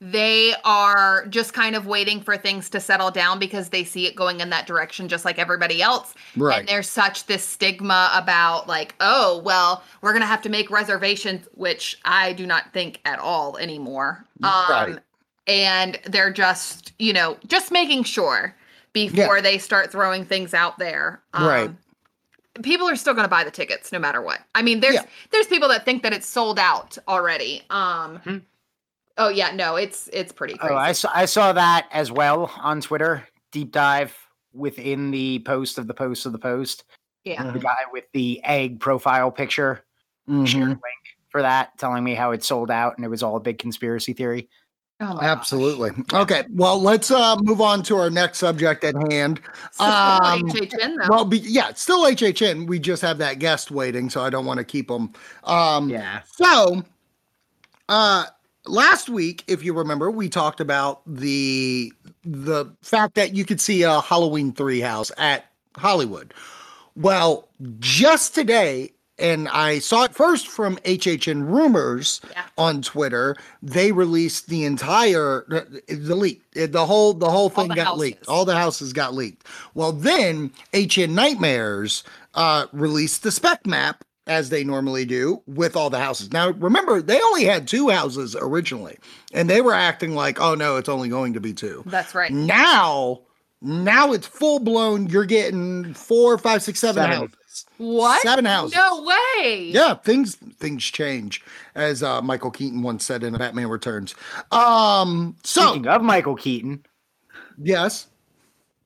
[0.00, 4.14] they are just kind of waiting for things to settle down because they see it
[4.14, 6.14] going in that direction just like everybody else.
[6.36, 6.60] Right.
[6.60, 10.70] And there's such this stigma about like, oh, well, we're going to have to make
[10.70, 14.24] reservations, which I do not think at all anymore.
[14.44, 14.98] Um Right.
[15.48, 18.54] and they're just, you know, just making sure
[18.92, 21.22] before they start throwing things out there.
[21.32, 21.70] Um, Right.
[22.62, 24.40] People are still going to buy the tickets no matter what.
[24.54, 25.04] I mean, there's Yeah.
[25.30, 27.62] there's people that think that it's sold out already.
[27.70, 28.38] Um Hmm.
[29.16, 30.74] Oh yeah, no, it's it's pretty crazy.
[30.74, 33.26] Oh, I saw, I saw that as well on Twitter.
[33.52, 34.14] Deep dive
[34.52, 36.84] within the post of the post of the post.
[37.24, 37.50] yeah.
[37.52, 39.82] The guy with the egg profile picture
[40.28, 40.62] shared Mhm.
[40.62, 43.40] a link for that, telling me how it sold out and it was all a
[43.40, 44.50] big conspiracy theory.
[45.02, 45.22] Oh my gosh.
[45.24, 45.90] Absolutely.
[46.12, 46.44] Okay.
[46.50, 49.40] Well, let's uh, move on to our next subject at hand.
[49.72, 51.08] Still Um, HHN, though.
[51.08, 52.68] Well, be, yeah, it's still HHN.
[52.68, 55.12] We just have that guest waiting, so I don't want to keep them.
[55.44, 56.20] Um, Yeah.
[56.36, 56.84] So,
[57.88, 58.26] uh,
[58.64, 61.92] last week, if you remember, we talked about the
[62.24, 66.32] the fact that you could see a Halloween three house at Hollywood.
[66.94, 67.48] Well,
[67.80, 72.42] just today, and I saw it first from HHN Rumors Yeah.
[72.58, 73.36] on Twitter.
[73.62, 78.26] They released the entire the, the leak, the whole the whole thing the got leaked.
[78.28, 79.46] All the houses got leaked.
[79.74, 85.90] Well, then HN Nightmares uh, released the spec map as they normally do with all
[85.90, 86.32] the houses.
[86.32, 88.96] Now, remember, they only had two houses originally,
[89.34, 91.82] and they were acting like, "Oh no, it's only going to be two.
[91.86, 92.30] That's right.
[92.30, 93.22] Now,
[93.60, 95.08] now it's full blown.
[95.08, 97.16] You're getting four, five, six, seven, Seven.
[97.18, 97.36] houses.
[97.78, 98.22] What?
[98.22, 98.76] Seven houses.
[98.76, 99.70] No way.
[99.72, 101.42] Yeah, things things change,
[101.74, 104.14] as uh, Michael Keaton once said in Batman Returns.
[104.52, 106.84] Um, so Speaking of Michael Keaton,
[107.60, 108.06] yes,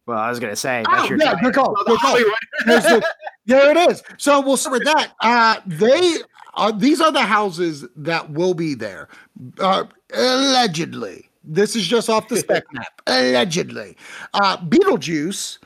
[0.07, 1.43] well, I was gonna say Oh, that's your yeah, choice.
[1.43, 1.75] good call.
[1.87, 2.17] Good call.
[2.67, 3.05] The-
[3.47, 4.03] there it is.
[4.19, 5.13] So we'll start with that.
[5.21, 6.17] Uh, they
[6.55, 9.09] are these are the houses that will be there.
[9.61, 9.85] Uh,
[10.15, 11.29] allegedly.
[11.45, 13.01] This is just off the spec map.
[13.07, 13.97] Allegedly.
[14.35, 15.59] Uh, Beetlejuice,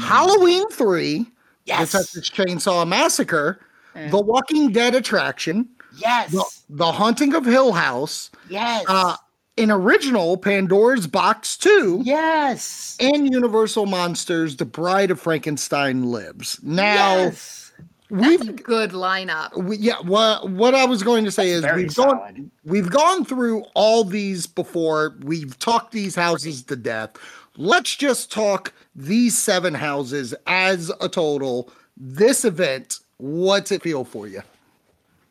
[0.00, 1.26] Halloween 3, Mm.
[1.66, 1.92] Yes.
[1.92, 3.60] the Texas Chainsaw Massacre,
[3.94, 6.30] The Walking Dead attraction, yes.
[6.30, 8.84] the, the Haunting of Hill House, yes.
[8.88, 9.16] uh,
[9.58, 12.96] an original Pandora's Box 2, yes.
[13.00, 16.60] and Universal Monsters, The Bride of Frankenstein Lives.
[16.62, 17.72] Now, yes.
[18.10, 19.56] we've That's a good lineup.
[19.56, 23.64] we, yeah, what what I was going to say is we've gone we've gone through
[23.74, 25.16] all these before.
[25.22, 27.16] We've talked these houses to death.
[27.56, 31.70] Let's just talk these seven houses as a total.
[31.96, 34.42] This event, what's it feel for you?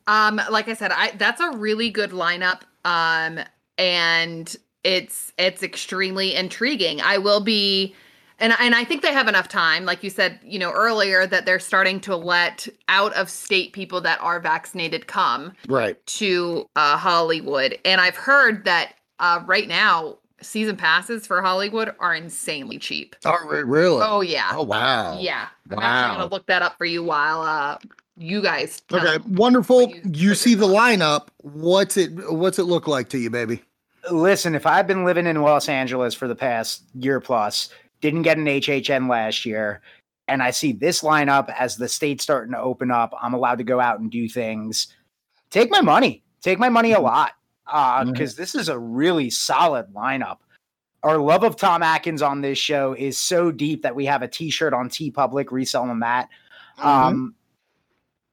[0.07, 2.61] Um, like I said, I that's a really good lineup.
[2.85, 3.39] Um,
[3.77, 7.01] and it's it's extremely intriguing.
[7.01, 7.95] I will be
[8.39, 11.45] and and I think they have enough time, like you said, you know, earlier, that
[11.47, 16.03] they're starting to let out of state people that are vaccinated come Right.
[16.07, 17.79] to uh, Hollywood.
[17.83, 23.15] And I've heard that uh, right now, season passes for Hollywood are insanely cheap.
[23.25, 24.01] Oh, re- really?
[24.03, 25.17] Oh yeah, Oh, wow.
[25.19, 25.47] yeah.
[25.69, 25.77] Wow.
[25.77, 27.77] I'm actually gonna look that up for you while uh,
[28.17, 28.81] you guys.
[28.91, 29.89] Okay, wonderful.
[29.89, 31.27] you- You see the lineup.
[31.41, 32.11] What's it?
[32.31, 33.61] What's it look like to you, baby?
[34.11, 37.69] Listen, if I've been living in Los Angeles for the past year plus,
[38.01, 39.81] didn't get an HHN last year,
[40.27, 43.63] and I see this lineup as the state's starting to open up, I'm allowed to
[43.63, 44.93] go out and do things.
[45.49, 46.21] Take my money.
[46.41, 47.31] Take my money a lot.
[47.67, 48.11] Uh, Mhm.
[48.13, 50.37] because this is a really solid lineup.
[51.03, 54.27] Our love of Tom Atkins on this show is so deep that we have a
[54.27, 56.29] t-shirt on TeePublic reselling that.
[56.79, 56.87] Mm-hmm.
[56.87, 57.35] Um,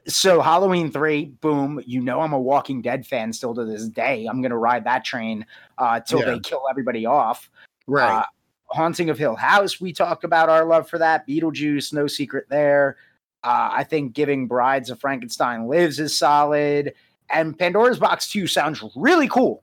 [0.07, 1.83] so Halloween three, boom.
[1.87, 4.27] You know I'm a Walking Dead fan still to this day.
[4.27, 5.47] I'm gonna ride that train
[5.79, 6.27] uh, till Yeah.
[6.27, 7.49] they kill everybody off.
[7.87, 8.11] Right.
[8.21, 8.25] Uh,
[8.67, 11.27] Haunting of Hill House, we talked about our love for that.
[11.29, 12.97] Beetlejuice, no secret there.
[13.45, 16.95] Uh, I think giving Brides of Frankenstein Lives is solid,
[17.31, 19.63] and Pandora's Box Two sounds really cool.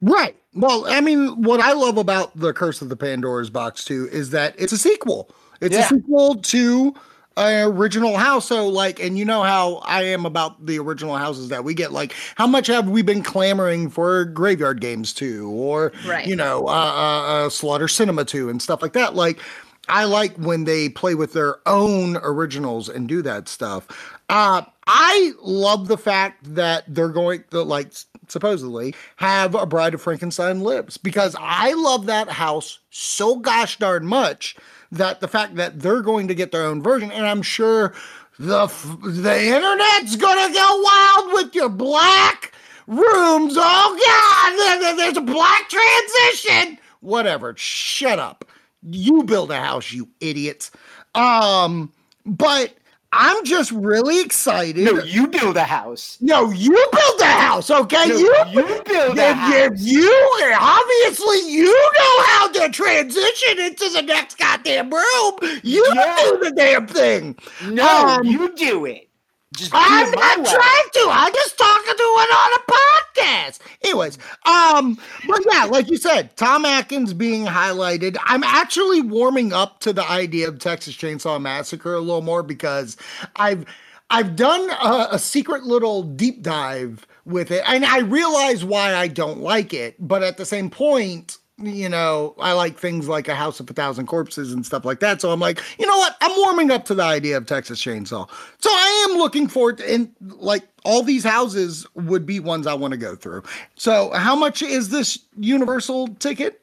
[0.00, 0.36] Right.
[0.54, 4.30] Well, I mean, what I love about the Curse of the Pandora's Box too is
[4.30, 5.30] that it's a sequel.
[5.60, 6.94] It's a sequel to
[7.36, 8.46] an original house.
[8.46, 11.92] So, like, and you know how I am about the original houses that we get.
[11.92, 16.26] Like, how much have we been clamoring for Graveyard Games too, or Right.
[16.26, 19.14] you know, uh, uh, uh, Slaughter Cinema two, and stuff like that.
[19.14, 19.38] Like,
[19.88, 23.86] I like when they play with their own originals and do that stuff.
[24.28, 27.92] Uh, I love the fact that they're going to like
[28.28, 34.06] supposedly have a Bride of Frankenstein lives because I love that house so gosh darn
[34.06, 34.56] much
[34.92, 37.92] that the fact that they're going to get their own version, and I'm sure
[38.38, 38.66] the
[39.02, 42.52] the internet's gonna go wild with your black
[42.86, 43.54] rooms.
[43.56, 46.78] Oh God, there- there- there's a black transition.
[47.00, 47.54] Whatever.
[47.56, 48.44] Shut up.
[48.82, 50.70] You build a house, you idiots.
[51.14, 51.92] Um,
[52.26, 52.74] but
[53.12, 54.84] I'm just really excited.
[54.84, 56.16] No, you build a house.
[56.20, 58.08] No, you build the house, okay?
[58.08, 59.54] No, you you build a if, house.
[59.54, 65.34] if you obviously you know how to transition into the next goddamn room.
[65.62, 66.16] You Yeah.
[66.24, 67.36] do the damn thing.
[67.70, 69.08] No, Um, you do it.
[69.56, 70.44] Just I'm not way.
[70.44, 71.06] trying to.
[71.10, 73.58] I'm just talking to it on a podcast.
[73.82, 78.16] Anyways, um, but yeah, like you said, Tom Atkins being highlighted.
[78.24, 82.96] I'm actually warming up to the idea of Texas Chainsaw Massacre a little more because
[83.36, 83.66] I've
[84.10, 89.08] I've done a, a secret little deep dive with it, and I realize why I
[89.08, 89.96] don't like it.
[89.98, 93.72] But at the same point, you know, I like things like A House of a
[93.72, 95.20] Thousand Corpses and stuff like that.
[95.20, 96.16] So I'm like, you know what?
[96.20, 98.28] I'm warming up to the idea of Texas Chainsaw.
[98.58, 102.74] So I am looking forward to, and like all these houses would be ones I
[102.74, 103.42] want to go through.
[103.76, 106.60] So how much is this Universal ticket?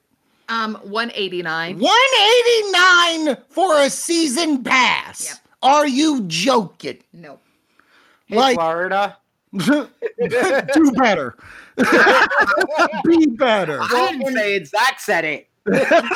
[0.49, 1.77] Um, 189.
[1.79, 5.25] 189 for a season pass.
[5.29, 5.37] Yep.
[5.61, 6.99] Are you joking?
[7.13, 7.39] No.
[8.25, 9.17] Hey, like- Florida.
[9.57, 11.35] Do better.
[11.77, 13.79] Be better.
[13.81, 14.67] I didn't say it.
[14.67, 15.49] Zach said it.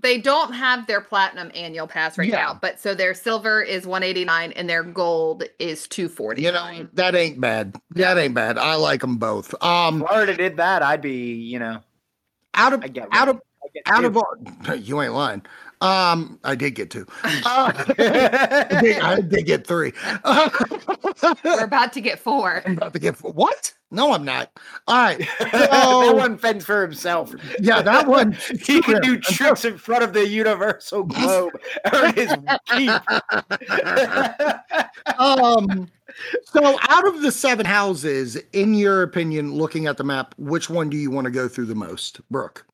[0.00, 2.36] They don't have their platinum annual pass right Yeah.
[2.36, 6.40] now, but so their silver is 189 and their gold is 240.
[6.42, 7.76] You know, that ain't bad.
[7.90, 8.56] That ain't bad.
[8.56, 9.54] I like them both.
[9.62, 10.82] Um, Florida did that.
[10.82, 11.80] I'd be, you know,
[12.54, 14.06] out of I get out of I get out two.
[14.06, 15.42] of all, you ain't lying.
[15.82, 17.06] Um, I did get two.
[17.24, 19.92] Uh, I, did, I did get three.
[21.44, 22.62] We're about to get four.
[22.64, 23.32] I'm about to get four.
[23.32, 23.72] what?
[23.90, 24.52] No, I'm not.
[24.86, 25.18] All right.
[25.52, 27.34] that one fends for himself.
[27.60, 28.32] yeah, that one.
[28.62, 31.52] He can do tricks in front of the universal globe.
[31.92, 32.32] Earn his
[35.18, 35.88] um
[36.44, 40.88] so out of the seven houses in your opinion looking at the map which one
[40.88, 42.64] do you want to go through the most brooke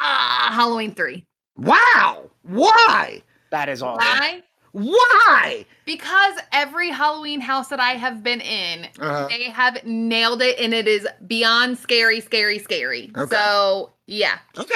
[0.00, 1.24] Ah, Halloween 3.
[1.56, 4.06] Wow why that is awesome.
[4.06, 4.42] Why?
[4.72, 10.58] why Because every Halloween house that I have been in, uh, they have nailed it
[10.58, 13.10] and it is beyond scary, scary, scary.
[13.16, 13.34] Okay.
[13.34, 14.38] So, yeah.
[14.58, 14.74] okay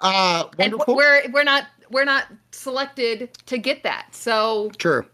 [0.00, 4.14] uh And we're we're not we're not selected to get that.
[4.14, 5.04] So, true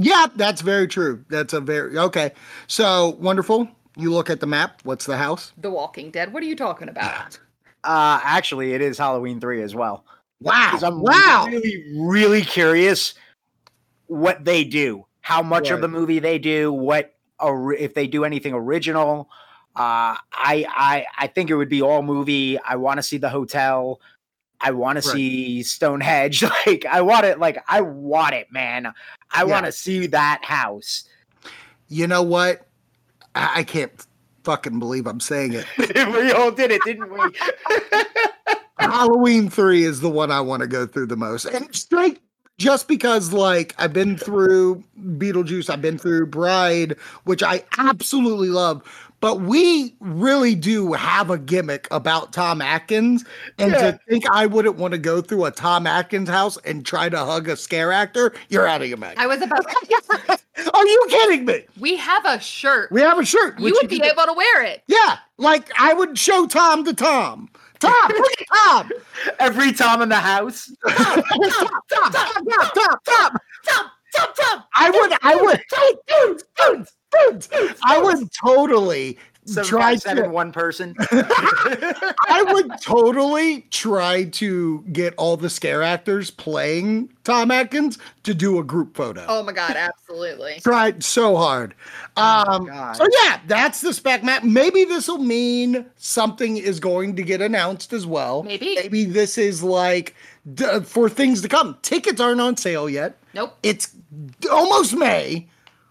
[0.00, 2.30] yeah that's very true that's a very okay
[2.68, 6.32] so wonderful you look at the map what's the house The Walking Dead.
[6.32, 7.36] What are you talking about?
[7.84, 10.04] Uh, actually, it is Halloween 3 as well.
[10.40, 13.14] Wow I'm wow really, really curious
[14.06, 15.74] what they do, how much Right.
[15.74, 19.28] of the movie they do, what ori- if they do anything original.
[19.76, 22.58] Uh, I I I think it would be all movie.
[22.58, 24.00] I want to see the hotel.
[24.60, 25.14] I want to Right.
[25.14, 26.42] see Stonehenge.
[26.66, 27.38] Like I want it.
[27.38, 28.86] Like I want it, man.
[29.30, 29.44] I Yeah.
[29.44, 31.04] want to see that house.
[31.88, 32.66] you know what
[33.34, 33.92] I, I can't
[34.44, 35.66] fucking believe i'm saying it
[36.12, 37.20] we all did it, didn't we?
[38.78, 41.44] Halloween 3 is the one I want to go through the most.
[41.46, 42.20] And straight
[42.58, 48.82] just because like I've been through Beetlejuice, I've been through Bride, which I absolutely love.
[49.20, 53.24] But we really do have a gimmick about Tom Atkins.
[53.58, 53.90] And Yeah.
[53.92, 57.18] to think I wouldn't want to go through a Tom Atkins house and try to
[57.18, 59.18] hug a scare actor, you're out of your mind.
[59.18, 60.38] I was about to-
[60.74, 61.64] Are you kidding me?
[61.80, 62.90] we have a shirt.
[62.92, 63.58] We have a shirt.
[63.58, 64.82] you which would be able to wear it.
[64.86, 67.48] Yeah, like I would show Tom to Tom.
[67.80, 68.10] Tom,
[68.54, 68.90] Tom.
[69.38, 70.70] Every time in the house.
[70.88, 74.64] Tom, Tom, Tom, Tom, Tom, Tom, Tom, Tom, Tom.
[74.74, 75.60] I would, I would,
[77.84, 80.94] I would totally Seven, try five, seven, to, one person.
[81.10, 88.58] I would totally try to get all the scare actors playing Tom Atkins to do
[88.58, 89.24] a group photo.
[89.26, 90.60] Oh my god, absolutely.
[90.60, 91.74] Tried so hard.
[92.16, 92.92] Um, God.
[92.92, 94.44] so yeah, that's the spec map.
[94.44, 98.42] Maybe this will mean something is going to get announced as well.
[98.42, 98.74] Maybe.
[98.74, 100.14] Maybe this is like
[100.54, 101.78] d- for things to come.
[101.80, 103.16] Tickets aren't on sale yet.
[103.32, 103.56] Nope.
[103.62, 103.94] It's
[104.50, 105.48] almost May.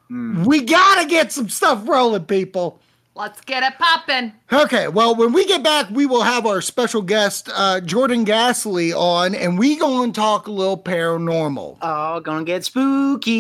[0.10, 2.80] We gotta get some stuff rolling, people.
[3.17, 4.34] Let's get it popping.
[4.53, 8.93] Okay, well, when we get back, we will have our special guest, uh, Jordan Ghastly,
[8.93, 11.80] on, and we going to talk a little paranormal.
[11.82, 13.34] Oh, gonna get spooky.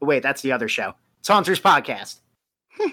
[0.00, 0.94] Wait, that's the other show.
[1.20, 2.16] It's Haunters Podcast.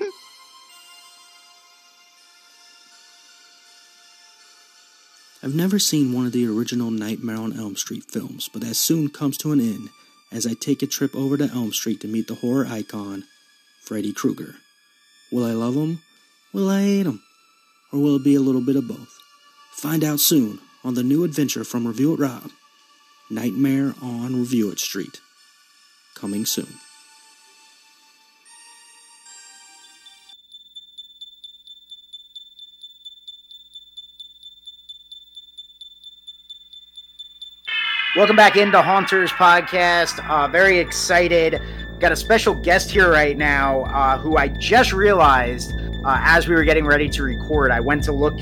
[5.42, 9.10] I've never seen one of the original Nightmare on Elm Street films, but that soon
[9.10, 9.90] comes to an end
[10.32, 13.24] as I take a trip over to Elm Street to meet the horror icon,
[13.82, 14.58] Freddy Krueger.
[15.36, 16.02] Will I love him?
[16.54, 17.22] Will I hate him?
[17.92, 19.20] Or will it be a little bit of both?
[19.74, 22.52] Find out soon on the new adventure from Review It Rob
[23.30, 25.20] Nightmare on Review It Street.
[26.14, 26.70] Coming soon.
[38.16, 40.26] Welcome back into Haunters Podcast.
[40.30, 41.62] Uh, very excited.
[42.00, 46.54] Got a special guest here right now uh, who I just realized uh, as we
[46.54, 47.72] were getting ready to record.
[47.72, 48.38] I went to look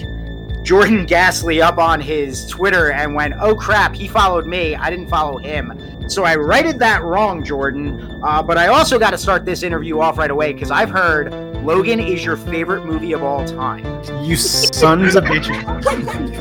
[0.64, 4.76] Jordan Ghastly up on his Twitter and went, oh crap, he followed me.
[4.76, 6.10] I didn't follow him.
[6.10, 8.20] So I righted that wrong, Jordan.
[8.24, 11.32] Uh, but I also got to start this interview off right away because I've heard
[11.64, 13.86] Logan is your favorite movie of all time.
[14.24, 15.64] You sons of bitches.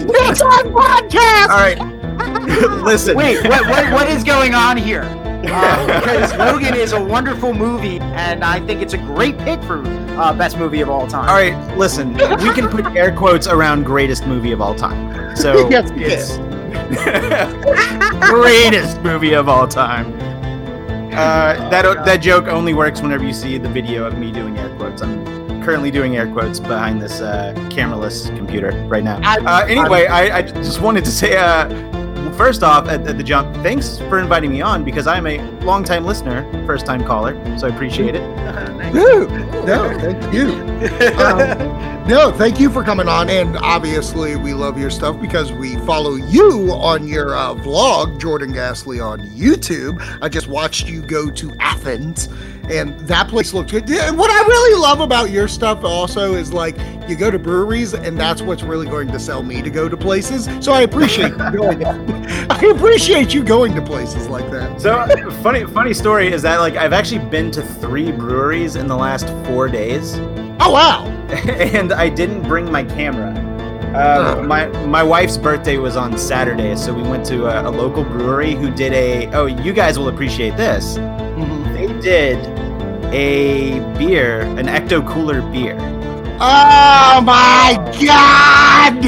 [0.09, 1.49] It's our podcast.
[1.49, 2.83] All right.
[2.83, 3.17] Listen.
[3.17, 5.03] Wait, what, what, what is going on here?
[5.45, 9.83] Uh, because Logan is a wonderful movie, and I think it's a great pick for
[10.19, 11.29] uh, best movie of all time.
[11.29, 12.15] All right, listen.
[12.15, 15.37] We can put air quotes around greatest movie of all time.
[15.37, 16.39] So Yes, we it's
[18.31, 20.13] greatest movie of all time.
[21.13, 24.75] Uh, that that joke only works whenever you see the video of me doing air
[24.77, 25.03] quotes.
[25.03, 29.21] I'm currently doing air quotes behind this uh, cameraless computer right now.
[29.23, 31.69] Uh, anyway, I, I just wanted to say, uh,
[32.33, 36.05] first off, at, at the jump, thanks for inviting me on because I'm a longtime
[36.05, 38.23] listener, first time caller, so I appreciate it.
[38.93, 39.25] No,
[39.65, 40.53] no, thank you.
[41.19, 43.31] Um, no, thank you for coming on.
[43.31, 48.53] And obviously, we love your stuff because we follow you on your uh, vlog, Jordan
[48.53, 50.01] Ghastly, on YouTube.
[50.21, 52.29] I just watched you go to Athens,
[52.71, 53.89] and that place looked good.
[53.91, 56.77] And what I really love about your stuff also is like
[57.09, 59.97] you go to breweries, and that's what's really going to sell me to go to
[59.97, 60.49] places.
[60.65, 61.85] So I appreciate you going.
[62.51, 64.81] I appreciate you going to places like that.
[64.81, 65.07] So
[65.43, 69.29] funny, funny story is that like I've actually been to three breweries in the last
[69.47, 70.19] four days,
[70.65, 71.12] Oh wow!
[71.77, 73.31] and I didn't bring my camera.
[73.95, 78.05] Uh, my my wife's birthday was on Saturday, so we went to a, a local
[78.05, 79.27] brewery who did a.
[79.35, 80.95] Oh, you guys will appreciate this.
[81.75, 82.39] They did
[83.13, 85.77] a beer, an ecto cooler beer.
[86.41, 89.07] Oh my god!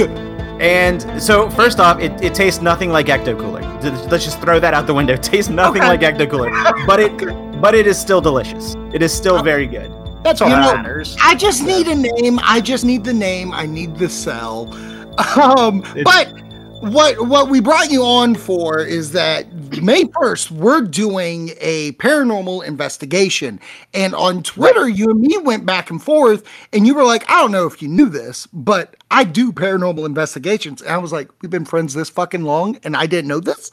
[0.60, 3.60] And so, first off, it, it tastes nothing like Ecto Cooler.
[4.08, 5.14] Let's just throw that out the window.
[5.14, 5.88] It tastes nothing Okay.
[5.88, 6.50] like Ecto Cooler,
[6.87, 8.76] but it but it is still delicious.
[8.92, 9.90] It is still very good.
[10.24, 11.16] That's all You that know, matters.
[11.22, 12.40] I just need a name.
[12.42, 13.52] I just need the name.
[13.52, 14.74] I need the cell.
[15.37, 16.32] Um, but
[16.80, 19.46] what what we brought you on for is that
[19.80, 23.60] May 1st, we're doing a paranormal investigation.
[23.92, 27.40] And on Twitter, you and me went back and forth, and you were like, I
[27.40, 30.82] don't know if you knew this, but I do paranormal investigations.
[30.82, 33.70] And I was like, We've been friends this fucking long, and I didn't know this.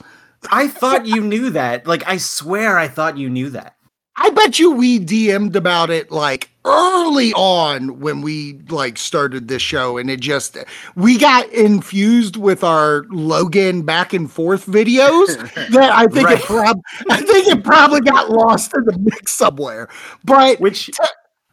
[0.52, 1.88] I thought you knew that.
[1.88, 3.76] Like, I swear, I thought you knew that.
[4.24, 9.64] I bet you we DM'd about it like early on when we like started this
[9.64, 10.58] show and it just
[10.96, 15.28] we got infused with our Logan back and forth videos
[15.72, 16.40] that I think Right.
[16.40, 16.80] it prob
[17.10, 19.90] I think it probably got lost in the mix somewhere.
[20.24, 20.92] But Which,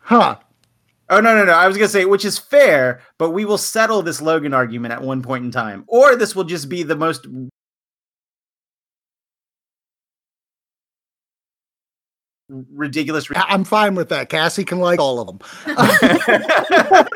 [0.01, 0.37] huh.
[1.09, 1.53] oh no, no, no.
[1.53, 5.01] I was gonna say, which is fair, but we will settle this Logan argument at
[5.01, 7.27] one point in time, or this will just be the most
[12.49, 13.29] ridiculous.
[13.35, 14.29] I- I'm fine with that.
[14.29, 15.41] Cassie can like all of them.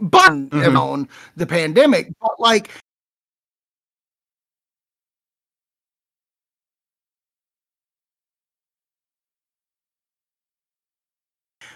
[0.00, 0.78] But Mhm.
[0.80, 2.70] on the pandemic, but like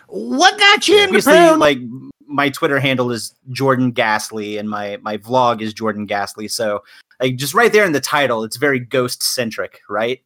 [0.09, 1.79] what got you into obviously like
[2.27, 6.83] my twitter handle is jordan ghastly and my my vlog is jordan ghastly so
[7.21, 10.21] like just right there in the title it's very ghost centric right,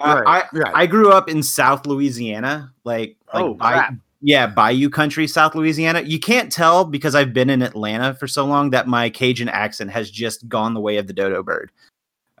[0.00, 0.72] Uh, I, right.
[0.74, 3.94] I grew up in south louisiana like like Oh, crap.
[4.22, 6.00] yeah bayou country south louisiana.
[6.02, 9.90] You can't tell because i've been in atlanta for so long that my cajun accent
[9.90, 11.70] has just gone the way of the dodo bird.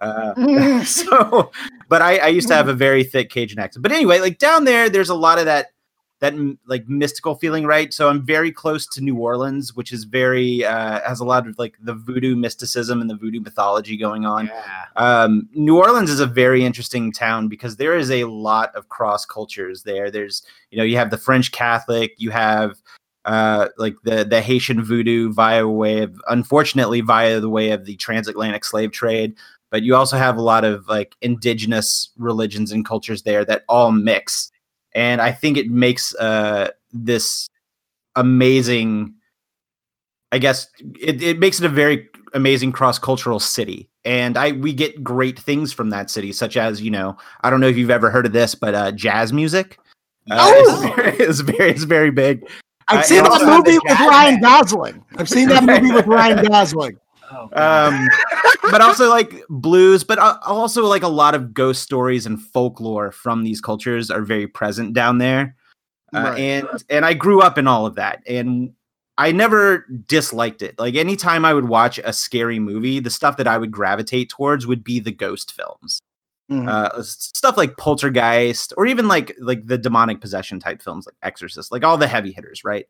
[0.00, 1.50] Uh, so
[1.88, 3.82] but I, I used to have a very thick cajun accent.
[3.82, 5.66] But anyway like down there there's a lot of that
[6.24, 10.64] that like mystical feeling right so i'm very close to new orleans which is very
[10.64, 14.46] uh has a lot of like the voodoo mysticism and the voodoo mythology going on
[14.46, 14.84] Yeah.
[14.96, 19.26] um, New Orleans is a very interesting town because there is a lot of cross
[19.26, 20.10] cultures there.
[20.10, 22.80] There's, you know, you have the French Catholic, you have
[23.24, 27.96] uh, like the the Haitian voodoo via way of, unfortunately, via the way of the
[27.96, 29.34] transatlantic slave trade.
[29.70, 33.90] But you also have a lot of like indigenous religions and cultures there that all
[33.90, 34.52] mix,
[34.94, 37.48] and I think it makes uh, this
[38.16, 39.14] amazing.
[40.32, 40.66] I guess
[41.00, 45.38] it, it makes it a very amazing cross cultural city, and I we get great
[45.38, 48.26] things from that city, such as you know I don't know if you've ever heard
[48.26, 49.78] of this, but uh, jazz music.
[50.30, 50.82] Uh, Oh!
[50.82, 52.48] is very, is very very big.
[52.88, 54.40] I've seen that have the movie with Ryan.
[54.40, 55.04] Gosling.
[55.16, 56.98] I've seen that movie with Ryan Gosling.
[57.52, 58.08] Um,
[58.70, 63.12] but also like blues, but uh, also like a lot of ghost stories and folklore
[63.12, 65.56] from these cultures are very present down there.
[66.14, 66.38] uh, Right.
[66.38, 68.72] and and I grew up in all of that, and
[69.18, 70.78] I never disliked it.
[70.78, 74.66] Like anytime I would watch a scary movie, the stuff that I would gravitate towards
[74.66, 76.00] would be the ghost films,
[76.50, 76.68] Mhm.
[76.68, 81.72] uh, stuff like Poltergeist, or even like like the demonic possession type films, like Exorcist,
[81.72, 82.86] like all the heavy hitters, right?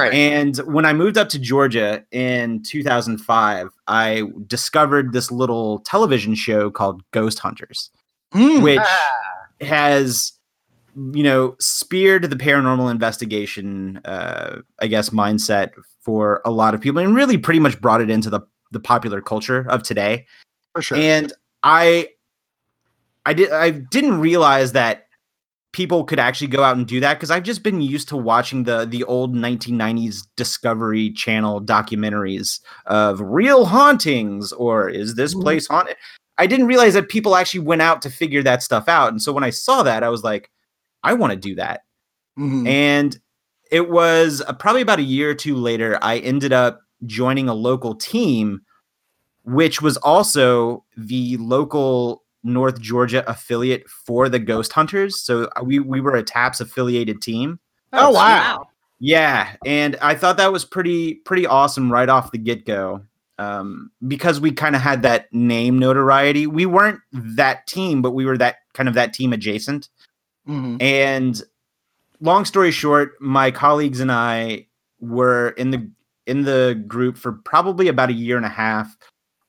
[0.00, 0.12] Right.
[0.12, 6.70] And when I moved up to Georgia in 2005, I discovered this little television show
[6.70, 7.90] called Ghost Hunters,
[8.34, 8.62] Mm.
[8.62, 9.46] which Ah.
[9.60, 10.32] has,
[11.12, 15.70] you know, speared the paranormal investigation, uh, I guess, mindset
[16.00, 18.40] for a lot of people and really pretty much brought it into the,
[18.72, 20.26] the popular culture of today
[20.74, 20.98] for sure.
[20.98, 21.32] and
[21.62, 22.08] i
[23.24, 25.03] i did i didn't realize that
[25.74, 28.62] people could actually go out and do that because i've just been used to watching
[28.62, 35.42] the the old 1990s discovery channel documentaries of real hauntings or is this Mhm.
[35.42, 35.96] place haunted
[36.38, 39.32] i didn't realize that people actually went out to figure that stuff out and so
[39.32, 40.48] when i saw that i was like
[41.02, 41.80] i want to do that
[42.38, 42.68] Mhm.
[42.68, 43.18] and
[43.72, 47.54] it was uh, probably about a year or two later, I ended up joining a
[47.54, 48.60] local team,
[49.44, 55.20] which was also the local North Georgia affiliate for the Ghost Hunters.
[55.20, 57.58] So uh, we, we were a TAPS affiliated team.
[57.92, 58.68] oh wow.
[59.00, 63.02] Yeah, and I thought that was pretty pretty awesome right off the get go,
[63.38, 66.46] um, because we kind of had that name notoriety.
[66.46, 69.88] We weren't that team, but we were that kind of that team adjacent.
[70.48, 70.80] Mhm.
[70.80, 71.42] And
[72.20, 74.66] long story short, my colleagues and I
[75.00, 75.90] were in the
[76.26, 78.96] in the group for probably about a year and a half.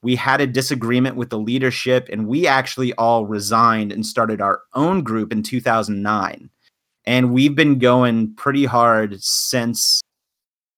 [0.05, 4.61] We had a disagreement with the leadership and we actually all resigned and started our
[4.75, 6.47] own group in 2009.
[7.05, 10.03] And we've been going pretty hard since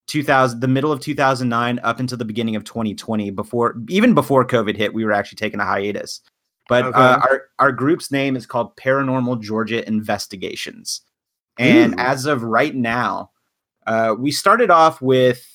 [0.07, 4.78] 2000 the middle of 2009 up until the beginning of 2020 before even before covid
[4.78, 6.21] hit we were actually taking a hiatus
[6.69, 6.97] but Okay.
[6.97, 11.01] uh, our our group's name is called paranormal georgia investigations
[11.59, 11.97] and Ooh.
[11.97, 13.32] as of right now
[13.86, 15.45] uh, we started off with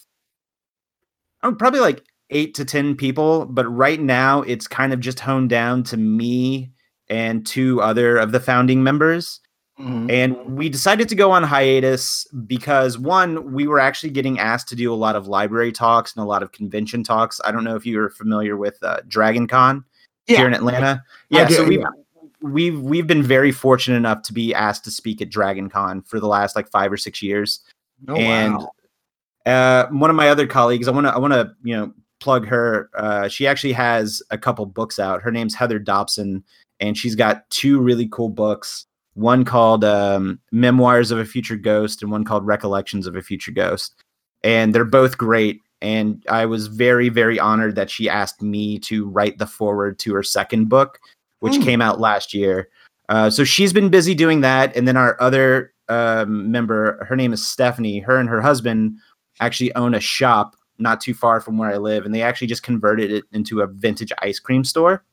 [1.42, 5.50] oh, probably like eight to ten people but right now it's kind of just honed
[5.50, 6.72] down to me
[7.08, 9.40] and two other of the founding members
[9.80, 10.10] Mhm.
[10.12, 14.76] and we decided to go on hiatus because one, we were actually getting asked to
[14.76, 17.40] do a lot of library talks and a lot of convention talks.
[17.42, 19.82] I don't know if you're familiar with uh, Dragon Con
[20.28, 20.36] Yeah.
[20.36, 21.02] here in Atlanta.
[21.30, 21.86] Yeah, do, so we've, yeah.
[22.42, 26.20] we've we've been very fortunate enough to be asked to speak at Dragon Con for
[26.20, 27.60] the last like five or six years
[28.08, 28.70] Oh, and wow.
[29.46, 31.92] uh, one of my other colleagues, I want to, I want to, you know,
[32.22, 32.88] plug her.
[32.96, 35.22] Uh, she actually has a couple books out.
[35.22, 36.44] Her name's Heather Dobson,
[36.80, 38.86] and she's got two really cool books.
[39.14, 43.52] One called um, Memoirs of a Future Ghost, and one called Recollections of a Future
[43.52, 43.94] Ghost.
[44.44, 45.60] And they're both great.
[45.82, 50.14] And I was very, very honored that she asked me to write the forward to
[50.14, 50.98] her second book,
[51.40, 51.64] which Mm.
[51.64, 52.68] came out last year.
[53.08, 54.74] Uh, so she's been busy doing that.
[54.76, 57.98] And then our other um, member, her name is Stephanie.
[57.98, 58.96] Her and her husband
[59.40, 62.62] actually own a shop not too far from where I live, and they actually just
[62.62, 65.04] converted it into a vintage ice cream store.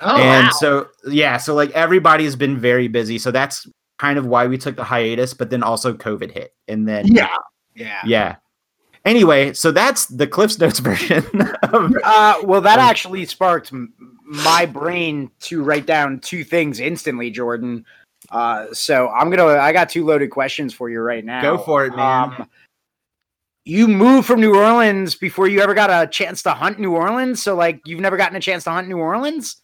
[0.00, 0.50] Oh, and wow.
[0.50, 3.18] so, yeah, so like everybody's been very busy.
[3.18, 3.66] So that's
[3.98, 7.36] kind of why we took the hiatus, but then also COVID hit, and then Yeah.
[7.74, 8.02] Yeah.
[8.04, 8.36] yeah.
[9.04, 11.24] Anyway, so that's the Cliff's Notes version
[11.62, 13.72] of Uh, well, that actually sparked
[14.24, 17.84] my brain to write down two things instantly, Jordan.
[18.30, 19.58] Uh, so I'm gonna.
[19.58, 21.42] I got two loaded questions for you right now.
[21.42, 22.34] Go for it, man.
[22.38, 22.48] Um,
[23.64, 27.42] you moved from New Orleans before you ever got a chance to hunt New Orleans.
[27.42, 29.56] So, like, you've never gotten a chance to hunt New Orleans.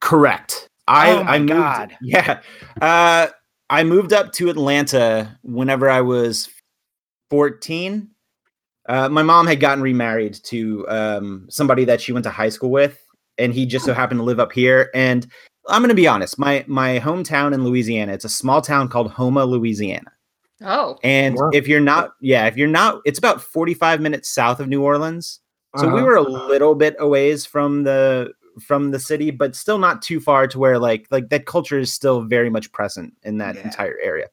[0.00, 0.68] Correct.
[0.86, 1.96] I, Oh I moved, God.
[2.02, 2.40] Yeah.
[2.80, 3.28] Uh,
[3.70, 6.48] I moved up to Atlanta whenever I was
[7.30, 8.08] 14.
[8.88, 12.70] Uh, my mom had gotten remarried to um, somebody that she went to high school
[12.70, 13.02] with,
[13.38, 14.90] and he just so happened to live up here.
[14.94, 15.26] And
[15.68, 19.10] I'm going to be honest, my my hometown in Louisiana, it's a small town called
[19.10, 20.12] Houma, Louisiana.
[20.62, 21.50] Oh, And Wow.
[21.52, 25.40] if you're not, yeah, if you're not, it's about 45 minutes south of New Orleans.
[25.76, 26.06] So we Uh-huh.
[26.06, 28.32] were a little bit away from the
[28.66, 31.92] from the city, but still not too far to where like like that culture is
[31.92, 33.62] still very much present in that Yeah.
[33.64, 34.28] entire area.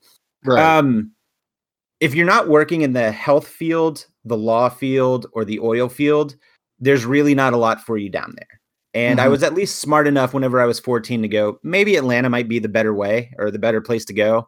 [0.46, 0.64] Right.
[0.78, 1.12] Um,
[2.00, 6.36] if you're not working in the health field, the law field, or the oil field,
[6.80, 8.60] there's really not a lot for you down there.
[8.94, 9.32] And I Mhm.
[9.32, 12.60] was at least smart enough whenever I was 14 to go, maybe Atlanta might be
[12.60, 14.48] the better way or the better place to go.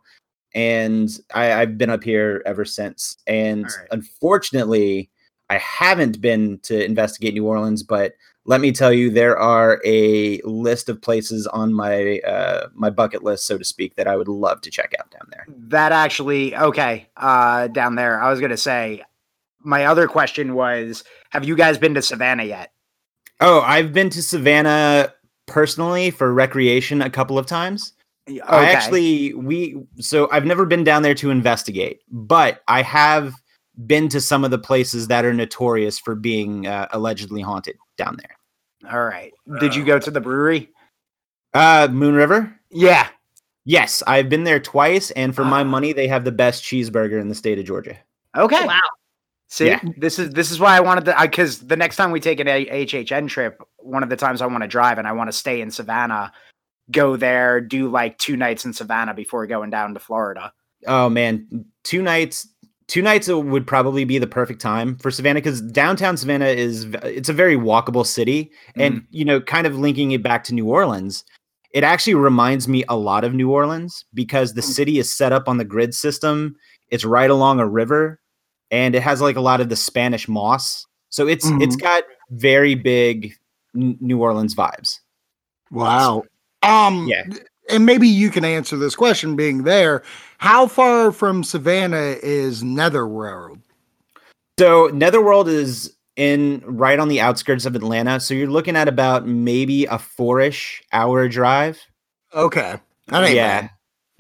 [0.56, 3.18] And I, I've been up here ever since.
[3.28, 3.88] And right.
[3.92, 5.12] unfortunately,
[5.50, 8.14] I haven't been to investigate New Orleans, but
[8.46, 13.24] let me tell you, there are a list of places on my uh, my bucket
[13.24, 15.46] list, so to speak, that I would love to check out down there.
[15.48, 17.08] That actually okay.
[17.18, 19.04] Uh, down there, I was gonna say.
[19.60, 22.72] My other question was: Have you guys been to Savannah yet?
[23.42, 25.12] Oh, I've been to Savannah
[25.48, 27.94] personally for recreation a couple of times,
[28.28, 28.42] Okay.
[28.48, 33.34] I actually we so I've never been down there to investigate, but I have
[33.86, 38.18] been to some of the places that are notorious for being uh, allegedly haunted down
[38.18, 38.92] there.
[38.92, 39.32] All right.
[39.60, 40.70] Did you go to the brewery?
[41.54, 42.54] Uh, Moon River.
[42.72, 43.08] Yeah.
[43.64, 45.66] Yes, I've been there twice, and for my Ah.
[45.66, 47.98] money, they have the best cheeseburger in the state of Georgia.
[48.38, 48.66] Okay.
[48.66, 48.80] Wow.
[49.48, 49.80] See, Yeah.
[49.98, 52.48] this is this is why I wanted to because the next time we take an
[52.48, 55.34] A- HHN trip, one of the times I want to drive and I want to
[55.34, 56.32] stay in Savannah,
[56.92, 60.54] go there, do like two nights in Savannah before going down to Florida.
[60.88, 62.48] Oh man, two nights.
[62.88, 67.30] Two nights would probably be the perfect time for Savannah because downtown Savannah is it's
[67.30, 69.06] a very walkable city, and mm.
[69.10, 71.26] you know, kind of linking it back to New Orleans,
[71.72, 74.66] it actually reminds me a lot of New Orleans because the mm.
[74.66, 76.56] city is set up on the grid system.
[76.90, 78.20] It's right along a river,
[78.70, 81.84] and it has like a lot of the Spanish moss, so it's it's mm-hmm.
[81.84, 83.34] got very big
[83.76, 85.00] N- New Orleans vibes.
[85.72, 86.24] Wow.
[86.66, 87.24] Um Yeah.
[87.70, 90.04] and maybe you can answer this question being there.
[90.38, 93.60] How far from Savannah is Netherworld?
[94.60, 98.20] So Netherworld is in right on the outskirts of Atlanta.
[98.20, 101.80] So you're looking at about maybe a four-ish hour drive.
[102.34, 102.76] Okay.
[103.08, 103.62] That ain't yeah.
[103.62, 103.70] bad.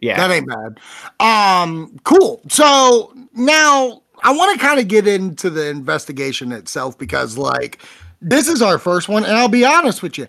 [0.02, 0.18] Yeah.
[0.18, 0.80] That ain't bad.
[1.20, 2.42] Um, cool.
[2.50, 7.80] So now I want to kind of get into the investigation itself because, like,
[8.22, 10.28] this is our first one, and I'll be honest with you,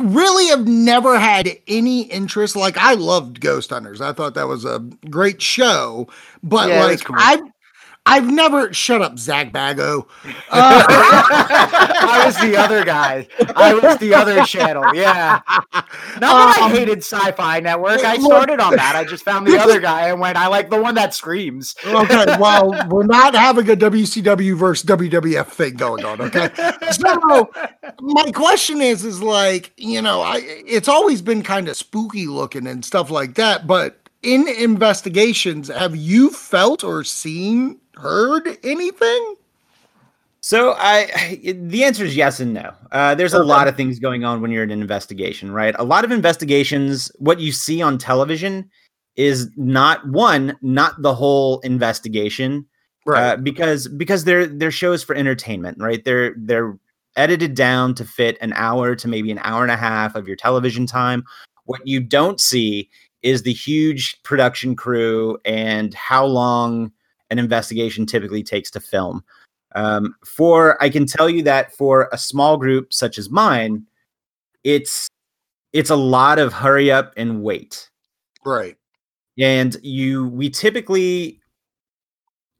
[0.00, 2.56] really have never had any interest.
[2.56, 4.00] Like, I loved Ghost Hunters.
[4.00, 6.08] I thought that was a great show,
[6.42, 7.16] but Yeah, like, cool.
[7.18, 7.40] I've
[8.04, 10.06] I've never shut up, Zach Bago.
[10.54, 13.26] Uh, I was the other guy.
[13.56, 14.84] I was the other channel.
[14.94, 15.40] Yeah.
[15.46, 18.04] Not that I Um, hated Sci-Fi Network.
[18.04, 18.96] I started on that.
[18.96, 21.74] I just found the other guy and went, I like the one that screams.
[21.86, 26.50] okay, well, we're not having a WCW versus WWF thing going on, okay?
[26.90, 27.50] So
[28.00, 32.66] my question is, is like, you know, I it's always been kind of spooky looking
[32.66, 39.36] and stuff like that, but in investigations, have you felt or seen, heard anything?
[40.40, 42.72] So I the answer is yes and no.
[42.90, 45.74] Uh, there's a lot of things going on when you're in an investigation, right?
[45.78, 48.68] A lot of investigations, what you see on television
[49.16, 52.66] is not one, not the whole investigation.
[53.16, 56.04] uh, because because they're they're shows for entertainment, right?
[56.04, 56.76] They're they're
[57.16, 60.36] edited down to fit an hour to maybe an hour and a half of your
[60.36, 61.24] television time.
[61.66, 62.88] What you don't see
[63.22, 66.90] is the huge production crew and how long
[67.32, 69.24] an investigation typically takes to film.
[69.74, 73.86] Um, for I can tell you that for a small group such as mine,
[74.64, 75.08] it's
[75.72, 77.90] it's a lot of hurry up and wait
[78.44, 78.76] right.
[79.38, 81.40] and you we typically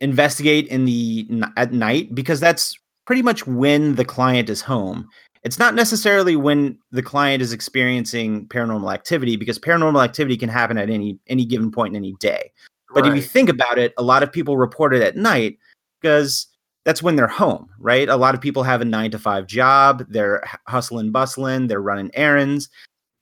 [0.01, 5.09] investigate in the at night because that's pretty much when the client is home
[5.45, 10.79] it's not necessarily when the client is experiencing paranormal activity because paranormal activity can happen
[10.79, 12.51] at any any given point in any day
[12.95, 15.59] but if you think about it a lot of people report it at night
[16.01, 16.47] because
[16.85, 20.05] that's when they're home right a lot of people have a 9 to 5 job
[20.09, 22.69] they're hustling bustling they're running errands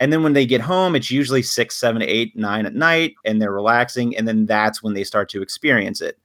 [0.01, 3.41] and then when they get home, it's usually six, seven, eight, nine at night, and
[3.41, 6.19] they're relaxing, and then that's when they start to experience it.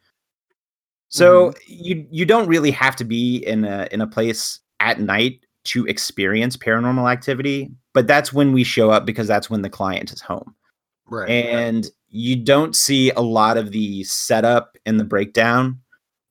[1.09, 1.59] So mm-hmm.
[1.67, 5.85] you you don't really have to be in a in a place at night to
[5.87, 10.21] experience paranormal activity, but that's when we show up because that's when the client is
[10.21, 10.55] home.
[11.09, 11.29] Right.
[11.29, 15.79] And you don't see a lot of the setup and the breakdown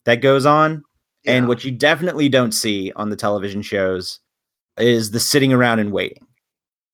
[0.05, 0.83] that goes on.
[1.27, 4.21] And what you definitely don't see on the television shows
[4.79, 6.27] is the sitting around and waiting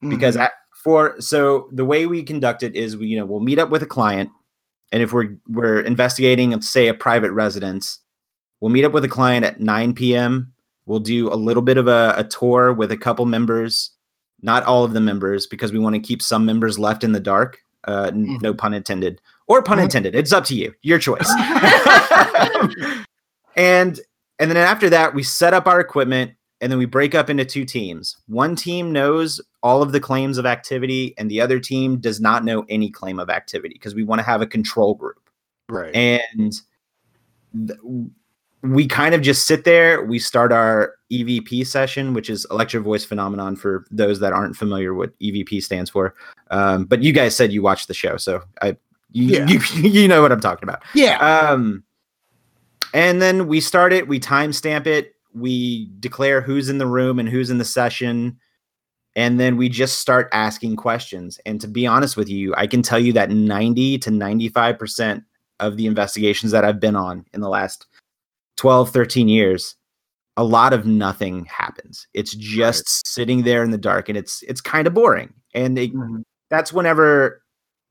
[0.09, 0.43] because Mhm.
[0.43, 0.53] at,
[0.85, 3.83] for so the way we conduct it is we you know we'll meet up with
[3.83, 4.31] a client
[4.93, 7.99] and if we're we're investigating say a private residence
[8.61, 10.53] we'll meet up with a client at 9 p.m
[10.87, 13.91] we'll do a little bit of a, a tour with a couple members
[14.43, 17.20] not all of the members because we want to keep some members left in the
[17.20, 17.59] dark
[17.89, 19.20] uh, n- no pun intended.
[19.47, 19.85] Or pun Mhm.
[19.85, 20.14] intended.
[20.14, 20.74] It's up to you.
[20.83, 21.28] Your choice.
[23.57, 24.01] And
[24.39, 27.45] and then after that we set up our equipment and then we break up into
[27.45, 28.16] two teams.
[28.26, 32.45] One team knows all of the claims of activity and the other team does not
[32.45, 35.28] know any claim of activity because we want to have a control group.
[35.68, 35.95] Right.
[35.95, 36.53] and
[37.66, 37.78] th-
[38.62, 43.04] we kind of just sit there we start our evp session which is electro voice
[43.04, 46.14] phenomenon for those that aren't familiar what evp stands for
[46.50, 48.76] um, but you guys said you watched the show so i
[49.12, 49.46] you, Yeah.
[49.46, 51.18] you, you know what i'm talking about yeah.
[51.18, 51.82] um,
[52.92, 57.28] and then we start it, we timestamp it, we declare who's in the room and
[57.28, 58.36] who's in the session,
[59.16, 61.38] and then we just start asking questions.
[61.46, 65.24] And to be honest with you, I can tell you that 90 to 95%
[65.61, 67.86] of the investigations that I've been on in the last
[68.61, 69.74] 12, 13 years,
[70.36, 72.06] a lot of nothing happens.
[72.12, 75.32] It's just sitting there in the dark and it's it's kind of boring.
[75.54, 76.22] And it, Mhm.
[76.50, 77.42] that's whenever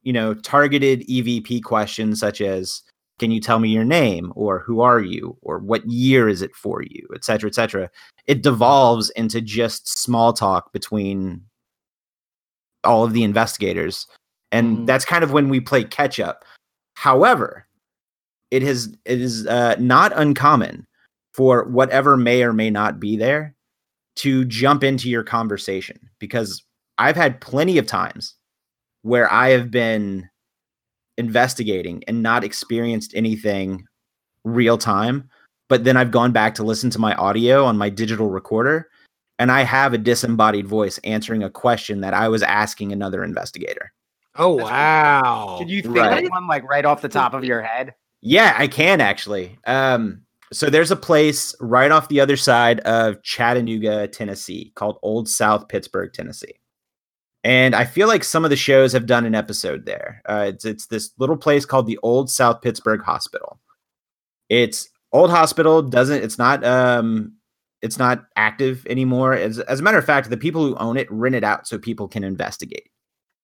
[0.03, 2.81] you know, targeted EVP questions such as
[3.19, 6.55] can you tell me your name or who are you or what year is it
[6.55, 7.89] for you, et cetera, et cetera.
[8.25, 11.41] It devolves into just small talk between
[12.85, 14.07] all of the investigators.
[14.53, 14.85] And Mhm.
[14.85, 16.45] that's kind of when we play catch up.
[16.93, 17.67] However,
[18.51, 20.85] it has it is uh, not uncommon
[21.33, 23.55] for whatever may or may not be there
[24.17, 26.63] to jump into your conversation because
[26.97, 28.35] I've had plenty of times
[29.03, 30.29] where I have been
[31.17, 33.85] investigating and not experienced anything
[34.43, 35.29] real time,
[35.69, 38.89] but then I've gone back to listen to my audio on my digital recorder
[39.37, 43.93] and I have a disembodied voice answering a question that I was asking another investigator.
[44.35, 45.55] Oh wow!
[45.59, 46.25] Did you think Right.
[46.25, 47.95] of one like right off the top of your head?
[48.21, 49.57] Yeah, I can actually.
[49.65, 55.29] Um, so there's a place right off the other side of Chattanooga, Tennessee, called Old
[55.29, 56.55] South Pittsburg, Tennessee.
[57.43, 60.21] And I feel like some of the shows have done an episode there.
[60.27, 63.59] Uh, it's it's this little place called the Old South Pittsburg Hospital.
[64.49, 67.33] It's old hospital doesn't it's not um
[67.81, 69.33] it's not active anymore.
[69.33, 71.77] As as a matter of fact, the people who own it rent it out so
[71.77, 72.89] people can investigate.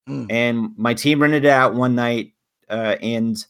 [0.09, 0.27] Mm.
[0.29, 2.33] And my team rented it out one night,
[2.69, 3.43] uh, and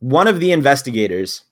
[0.00, 1.44] one of the investigators,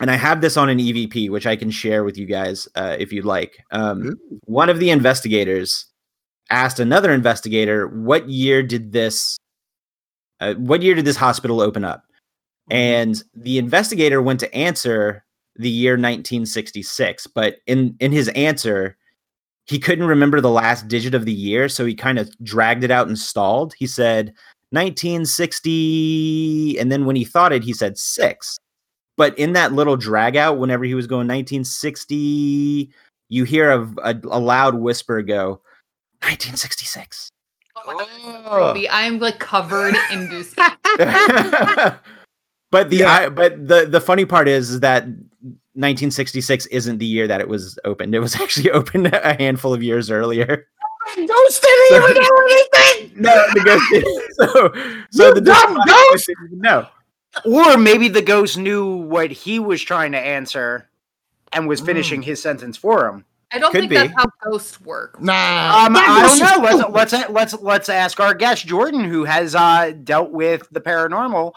[0.00, 2.96] and I have this on an EVP, which I can share with you guys uh,
[2.98, 3.58] if you'd like.
[3.70, 5.86] Um, one of the investigators
[6.50, 9.38] asked another investigator, "What year did this?
[10.40, 12.04] Uh, what year did this hospital open up?"
[12.70, 15.24] And the investigator went to answer
[15.56, 18.96] the year 1966, but in in his answer,
[19.66, 22.90] he couldn't remember the last digit of the year, so he kind of dragged it
[22.90, 23.74] out and stalled.
[23.78, 24.34] He said
[24.74, 28.58] 1960, and then when he thought it, he said six.
[29.16, 32.90] But in that little drag out, whenever he was going 1960,
[33.28, 35.60] you hear a, a, a loud whisper go
[36.22, 37.30] 1966.
[38.50, 40.54] Roby, I'm like covered in goose.
[40.54, 40.72] but
[42.90, 43.12] the Yeah.
[43.12, 45.06] I, but the the funny part is, is that
[45.76, 48.14] 1966 isn't the year that it was opened.
[48.14, 50.66] It was actually opened a handful of years earlier.
[51.16, 53.12] Ghost didn't So- even know anything.
[53.22, 54.30] No, the ghost.
[54.36, 54.72] so
[55.10, 56.10] so You the dumb ghost!
[56.10, 56.86] voice didn't know.
[57.44, 60.88] Or maybe the ghost knew what he was trying to answer
[61.52, 63.24] and was finishing his sentence for him.
[63.52, 63.96] I don't Could think be.
[63.96, 65.20] that's how ghosts work.
[65.20, 66.38] Nah, Um, that I don't
[66.82, 66.88] know.
[66.90, 71.52] Let's let's let's let's ask our guest Jordan, who has uh, dealt with the paranormal.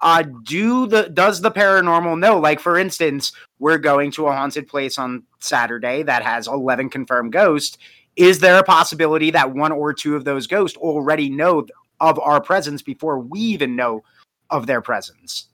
[0.00, 2.38] Uh, do the does the paranormal know?
[2.38, 7.32] Like for instance, we're going to a haunted place on Saturday that has eleven confirmed
[7.32, 7.78] ghosts.
[8.18, 11.66] Is there a possibility that one or two of those ghosts already know
[12.00, 14.02] of our presence before we even know
[14.50, 15.46] of their presence?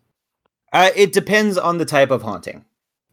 [0.73, 2.65] Uh, it depends on the type of haunting.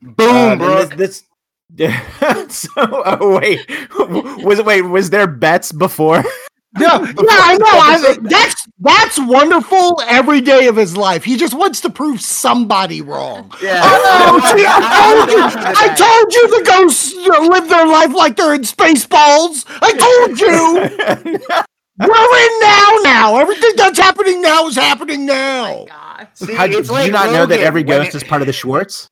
[0.01, 1.23] Boom, and This,
[1.69, 1.93] this
[2.49, 3.65] so oh wait
[4.43, 6.23] was wait was there bets before?
[6.79, 7.65] Yeah, yeah, I know.
[7.67, 11.23] I, that's that's wonderful every day of his life.
[11.25, 13.51] He just wants to prove somebody wrong.
[13.61, 13.81] Yeah.
[13.83, 15.43] Oh, see, I told you.
[15.67, 19.65] I told you the ghosts uh, live their life like they're in Spaceballs.
[19.81, 21.65] I told you.
[21.99, 22.97] We're in now.
[23.03, 25.63] Now everything that's happening now is happening Oh now.
[25.81, 26.27] my god.
[26.35, 28.47] See, How, it's did like you not know that every ghost it- is part of
[28.47, 29.09] the Schwartz?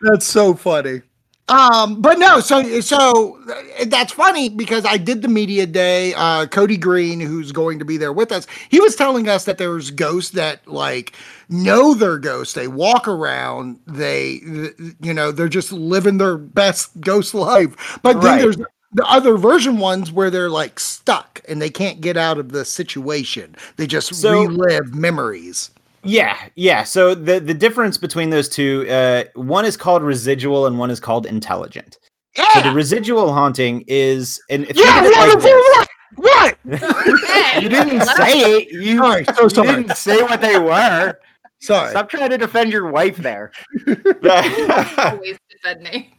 [0.00, 1.02] That's so funny.
[1.48, 3.38] Um, but no, so so
[3.86, 6.12] that's funny because I did the media day.
[6.14, 9.56] Uh, Cody Green, who's going to be there with us, he was telling us that
[9.56, 11.14] there's ghosts that like
[11.48, 12.52] know they're ghosts.
[12.54, 13.78] They walk around.
[13.86, 14.40] They,
[15.00, 17.98] you know, they're just living their best ghost life.
[18.02, 18.40] But then Right.
[18.42, 18.56] there's
[18.92, 22.64] the other version ones where they're like stuck and they can't get out of the
[22.64, 23.54] situation.
[23.76, 25.70] They just So- relive memories.
[26.08, 26.84] Yeah, yeah.
[26.84, 31.00] So the the difference between those two, uh, one is called residual and one is
[31.00, 31.98] called intelligent.
[32.54, 35.88] So the residual haunting is, and think yeah, of it like what?
[36.14, 36.58] What?
[36.80, 37.62] What?
[37.62, 38.70] You didn't say it.
[38.70, 39.66] You, Sorry, so you sorry.
[39.82, 41.18] didn't say what they were.
[41.60, 41.90] Sorry.
[41.90, 43.50] Stop trying to defend your wife there.
[44.98, 46.12] always defending.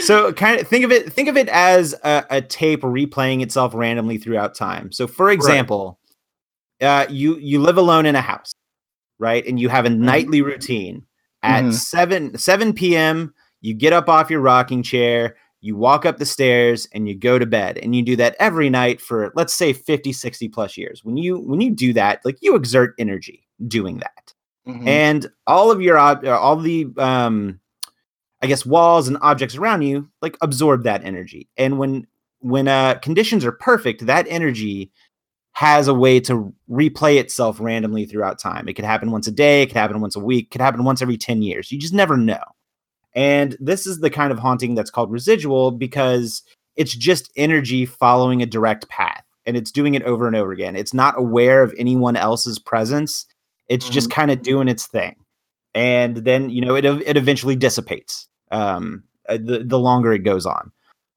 [0.00, 3.72] so kind of think of it think of it as a, a tape replaying itself
[3.74, 6.00] randomly throughout time so for example
[6.80, 8.52] uh you you live alone in a house
[9.18, 9.46] right?
[9.46, 11.04] And you have a nightly routine.
[11.42, 11.72] At Mhm.
[11.74, 16.86] 7 7 p.m you get up off your rocking chair you walk up the stairs
[16.92, 17.78] and you go to bed.
[17.82, 21.02] And you do that every night for let's say 50 60 plus years.
[21.04, 24.34] When you when you do that like you exert energy doing that.
[24.66, 24.86] Mhm.
[24.88, 27.60] and all of your uh, all the um
[28.42, 31.48] i guess walls and objects around you like absorb that energy.
[31.56, 32.06] And when
[32.40, 34.90] when uh conditions are perfect that energy
[35.54, 39.62] has a way to replay itself randomly throughout time it could happen once a day
[39.62, 41.94] it could happen once a week it could happen once every 10 years you just
[41.94, 42.42] never know
[43.14, 46.42] and this is the kind of haunting that's called residual because
[46.76, 50.74] it's just energy following a direct path and it's doing it over and over again.
[50.74, 53.26] It's not aware of anyone else's presence.
[53.68, 55.16] It's just kind of doing its thing.
[55.74, 58.28] And then, you know, it it eventually dissipates.
[58.50, 60.72] Um uh, the the longer it goes on.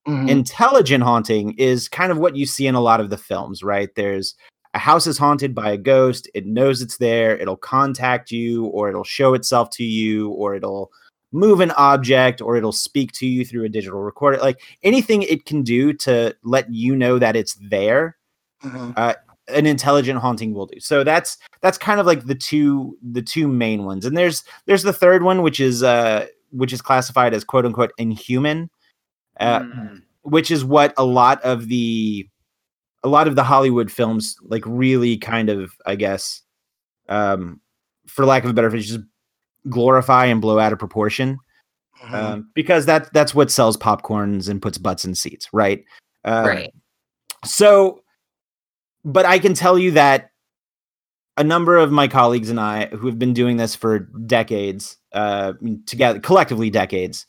[0.07, 0.29] Mhm.
[0.29, 3.89] Intelligent haunting is kind of what you see in a lot of the films, right?
[3.95, 4.35] There's
[4.73, 8.89] a house is haunted by a ghost, it knows it's there, it'll contact you or
[8.89, 10.91] it'll show itself to you or it'll
[11.33, 14.37] move an object or it'll speak to you through a digital recorder.
[14.37, 18.17] Like anything it can do to let you know that it's there
[18.63, 19.15] Mhm.
[19.49, 20.79] an intelligent haunting will do.
[20.79, 24.05] So that's that's kind of like the two the two main ones.
[24.05, 27.91] And there's there's the third one which is uh which is classified as quote unquote
[27.97, 28.69] inhuman.
[29.39, 30.01] Uh, Mm.
[30.23, 32.27] which is what a lot of the
[33.03, 36.41] a lot of the Hollywood films like really kind of I guess
[37.09, 37.61] um
[38.07, 39.05] for lack of a better phrase just
[39.69, 41.37] glorify and blow out of proportion
[42.03, 42.13] Mhm.
[42.13, 45.83] um, because that that's what sells popcorns and puts butts in seats, right?
[46.25, 46.73] Uh, right.
[47.45, 48.01] So,
[49.03, 50.29] but I can tell you that
[51.37, 55.53] a number of my colleagues and I, who have been doing this for decades, uh,
[55.85, 57.25] together collectively decades,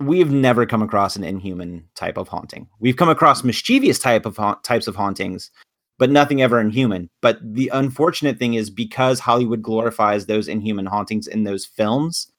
[0.00, 2.68] we've never come across an inhuman type of haunting.
[2.80, 5.50] We've come across mischievous type of haunt, types of hauntings,
[5.98, 7.08] but nothing ever inhuman.
[7.20, 12.30] But the unfortunate thing is because Hollywood glorifies those inhuman hauntings in those films,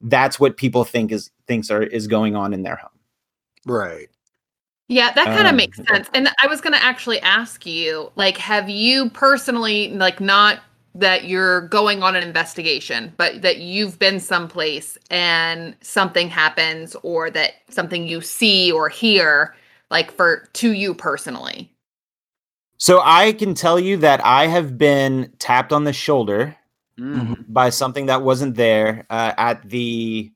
[0.00, 2.90] that's what people think is thinks are is going on in their home.
[3.66, 4.08] Right.
[4.88, 6.08] Yeah, that kind of Um, makes sense.
[6.14, 10.60] And I was going to actually ask you, like, have you personally, like, not
[10.94, 17.30] that you're going on an investigation, but that you've been someplace and something happens or
[17.30, 19.54] that something you see or hear,
[19.90, 21.72] like, for to you personally?
[22.78, 26.56] So I can tell you that I have been tapped on the shoulder
[26.98, 27.46] Mm.
[27.48, 30.30] by something that wasn't there uh, at the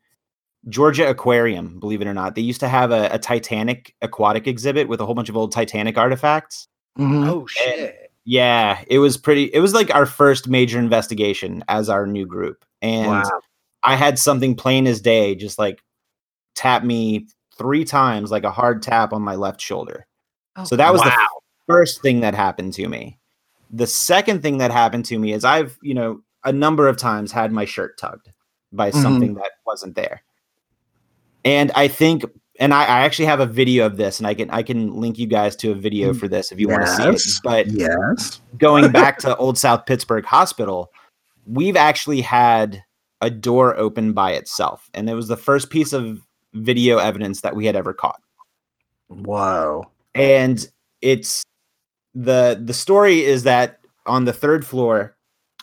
[0.71, 1.79] Georgia Aquarium.
[1.79, 5.05] Believe it or not, they used to have a, a Titanic aquatic exhibit with a
[5.05, 6.69] whole bunch of old Titanic artifacts.
[6.99, 7.29] Mhm.
[7.29, 8.04] Oh shit.
[8.25, 9.45] Yeah, it was pretty.
[9.53, 13.41] It was like our first major investigation as our new group, and Wow.
[13.83, 15.83] I had something plain as day, just like
[16.55, 17.27] tap me
[17.59, 20.07] three times, like a hard tap on my left shoulder.
[20.57, 21.13] Oh, so that was the
[21.67, 23.19] first thing that happened to me.
[23.71, 27.31] The second thing that happened to me is I've, you know, a number of times
[27.33, 28.31] had my shirt tugged
[28.73, 29.03] by Mhm.
[29.03, 30.23] something that wasn't there.
[31.45, 32.25] And I think
[32.61, 35.19] and I, I actually have a video of this and I can I can link
[35.19, 37.23] you guys to a video mm, for this if you want to see it.
[37.43, 38.41] But Yes.
[38.59, 40.91] going back to Old South Pittsburg Hospital,
[41.47, 42.83] we've actually had
[43.21, 44.91] a door open by itself.
[44.95, 46.21] And it was the first piece of
[46.53, 48.21] video evidence that we had ever caught
[49.09, 49.91] Wow.
[50.15, 50.69] and
[51.03, 51.43] it's
[52.15, 55.17] the the story is that on the third floor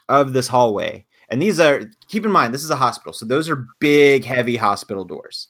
[0.10, 3.50] of this hallway and these are keep in mind this is a hospital so those
[3.50, 5.48] are big heavy hospital doors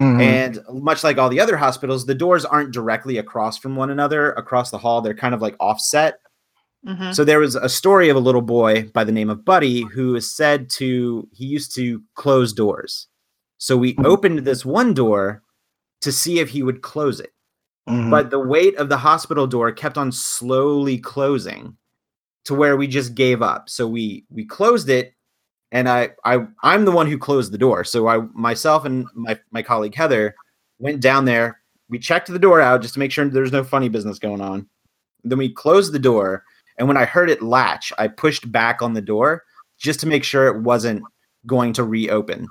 [0.00, 0.20] Mhm.
[0.20, 4.32] and much like all the other hospitals the doors aren't directly across from one another
[4.32, 6.20] across the hall they're kind of like offset
[6.86, 7.14] Mhm.
[7.14, 10.14] so there was a story of a little boy by the name of Buddy who
[10.16, 13.06] is said to he used to close doors.
[13.58, 14.06] So we Mhm.
[14.06, 15.42] opened this one door
[16.00, 17.34] to see if he would close it.
[17.86, 18.10] Mhm.
[18.10, 21.76] But the weight of the hospital door kept on slowly closing
[22.46, 23.68] to where we just gave up.
[23.68, 25.12] So we we closed it
[25.72, 27.84] and I I I'm the one who closed the door.
[27.84, 30.34] So I myself and my my colleague Heather
[30.78, 31.60] went down there.
[31.88, 34.68] We checked the door out just to make sure there's no funny business going on.
[35.24, 36.44] Then we closed the door
[36.78, 39.44] and when I heard it latch, I pushed back on the door
[39.78, 41.02] just to make sure it wasn't
[41.46, 42.48] going to reopen.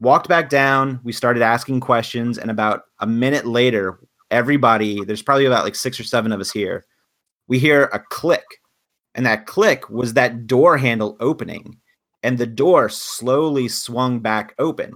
[0.00, 4.00] Walked back down, we started asking questions and about a minute later,
[4.30, 6.84] everybody, there's probably about like 6 or 7 of us here.
[7.48, 8.44] We hear a click.
[9.14, 11.78] And that click was that door handle opening
[12.22, 14.92] and the door slowly swung back open.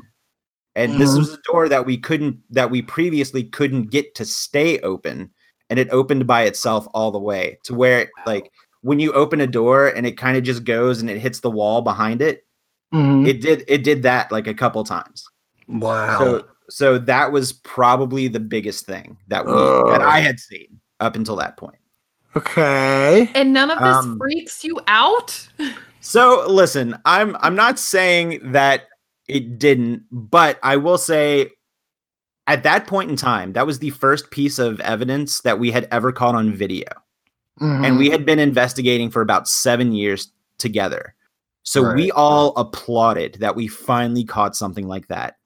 [0.76, 1.18] And this Mhm.
[1.18, 5.30] was a door that we couldn't that we previously couldn't get to stay open
[5.68, 8.50] and it opened by itself all the way to where it, like
[8.82, 11.50] when you open a door and it kind of just goes and it hits the
[11.50, 12.46] wall behind it
[12.94, 13.26] Mhm.
[13.26, 15.28] it did it did that like a couple times
[15.68, 16.18] wow.
[16.18, 21.14] so so that was probably the biggest thing that we that i had seen up
[21.16, 21.78] until that point
[22.36, 23.28] okay.
[23.34, 25.48] And none of this Um, freaks you out?
[26.00, 28.88] so listen i'm i'm not saying that
[29.28, 31.48] it didn't but i will say
[32.46, 35.86] at that point in time that was the first piece of evidence that we had
[35.90, 36.86] ever caught on video
[37.60, 37.86] Mhm.
[37.86, 41.14] and we had been investigating for about seven years together.
[41.62, 45.36] So we all applauded that we finally caught something like that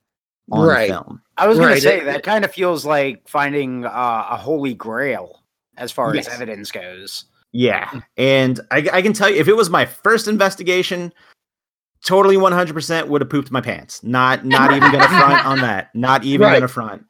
[0.53, 0.89] on Right.
[0.89, 1.21] film.
[1.37, 5.43] I was gonna say it- that kind of feels like finding uh, a holy grail
[5.77, 6.29] as far Yes.
[6.29, 7.25] as evidence goes.
[7.57, 11.13] Yeah, and I, I can tell you, if it was my first investigation,
[12.05, 14.03] totally one hundred percent would have pooped my pants.
[14.03, 15.95] Not not even gonna front on that.
[15.95, 16.55] Not even Right.
[16.55, 17.05] gonna front.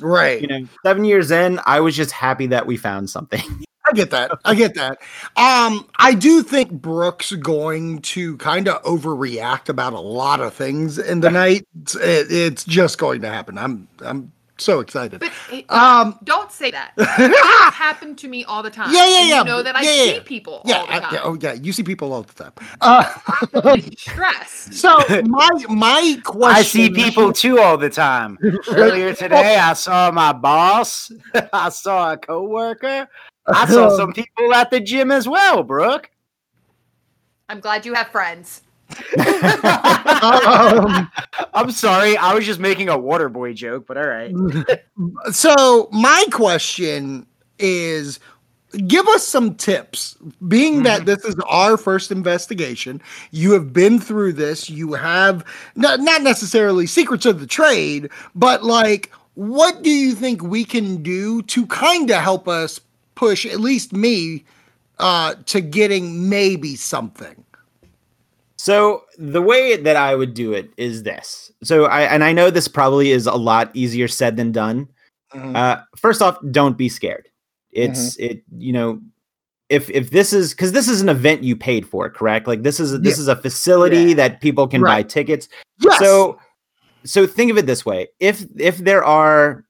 [0.00, 0.40] Right.
[0.42, 3.40] You know, seven years in, I was just happy that we found something.
[3.86, 4.32] I get that.
[4.44, 4.98] I get that.
[5.36, 10.98] Um, I do think Brooks going to kind of overreact about a lot of things
[10.98, 11.66] in the night.
[11.94, 13.58] It, it's just going to happen.
[13.58, 15.20] I'm I'm so excited.
[15.20, 16.92] But it, Um, don't say that.
[16.96, 18.92] It's happened to me all the time.
[18.92, 19.38] Yeah, yeah, yeah.
[19.40, 20.20] You know that I Yeah, yeah, see yeah.
[20.24, 21.14] people yeah, all the I- time.
[21.14, 22.52] yeah, oh yeah, you see people all the time.
[22.80, 23.04] Uh,
[23.98, 24.74] Stressed.
[24.74, 26.56] so my my question.
[26.56, 28.38] I see people too all the time.
[28.68, 31.10] Earlier today, I saw my boss.
[31.52, 33.08] I saw a coworker.
[33.46, 36.10] I saw some people at the gym as well, Brooke.
[37.48, 38.62] I'm glad you have friends.
[40.24, 41.10] Um,
[41.52, 44.34] I'm sorry, I was just making a water boy joke, but all right.
[45.32, 47.26] so my question
[47.58, 48.20] is
[48.86, 50.16] give us some tips.
[50.48, 55.44] Being that this is our first investigation you have been through this you have
[55.76, 61.02] not, not necessarily secrets of the trade but like what do you think we can
[61.02, 62.80] do to kind of help us
[63.14, 64.44] push at least me
[64.98, 67.43] uh to getting maybe something
[68.64, 71.52] So the way that I would do it is this.
[71.62, 74.88] So I and I know this probably is a lot easier said than done.
[75.34, 75.54] Mhm.
[75.54, 77.28] Uh, first off, don't be scared.
[77.72, 79.00] It's it you know
[79.68, 82.46] if if this is because this is an event you paid for, correct?
[82.46, 83.22] Like this is a, this Yeah.
[83.22, 84.14] is a facility Yeah.
[84.14, 85.46] that people can buy tickets.
[85.80, 86.38] yes So
[87.04, 89.66] so think of it this way: if if there are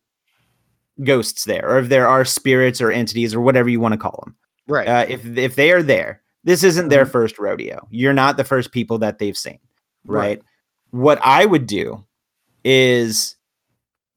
[1.03, 4.23] ghosts there, or if there are spirits or entities or whatever you want to call
[4.25, 4.37] them,
[4.69, 7.87] right uh, if if they are there, this isn't their first rodeo.
[7.91, 9.59] You're not the first people that they've seen,
[10.05, 10.21] right?
[10.21, 10.43] Right.
[10.91, 12.05] What I would do
[12.65, 13.37] is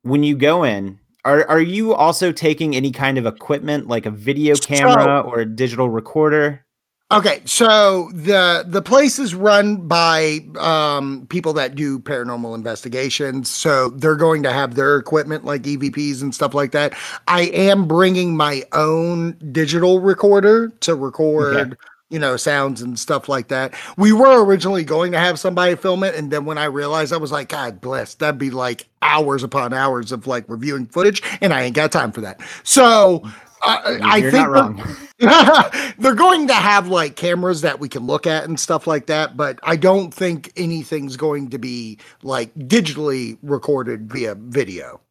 [0.03, 4.11] when you go in, are are you also taking any kind of equipment like a
[4.11, 6.63] video camera or a digital recorder?
[7.09, 13.49] Okay, so the the place is run by um, people that do paranormal investigations.
[13.49, 16.93] So they're going to have their equipment like EVPs and stuff like that.
[17.27, 21.77] I am bringing my own digital recorder to record,
[22.09, 23.73] you know, sounds and stuff like that.
[23.97, 27.17] We were originally going to have somebody film it, and then when I realized, I
[27.17, 31.53] was like, God bless, that'd be like hours upon hours of like reviewing footage, and
[31.53, 32.41] I ain't got time for that.
[32.63, 33.23] So.
[33.65, 34.95] Uh, I think we're-
[35.97, 39.35] they're going to have like cameras that we can look at and stuff like that,
[39.35, 45.01] but I don't think anything's going to be like digitally recorded via video.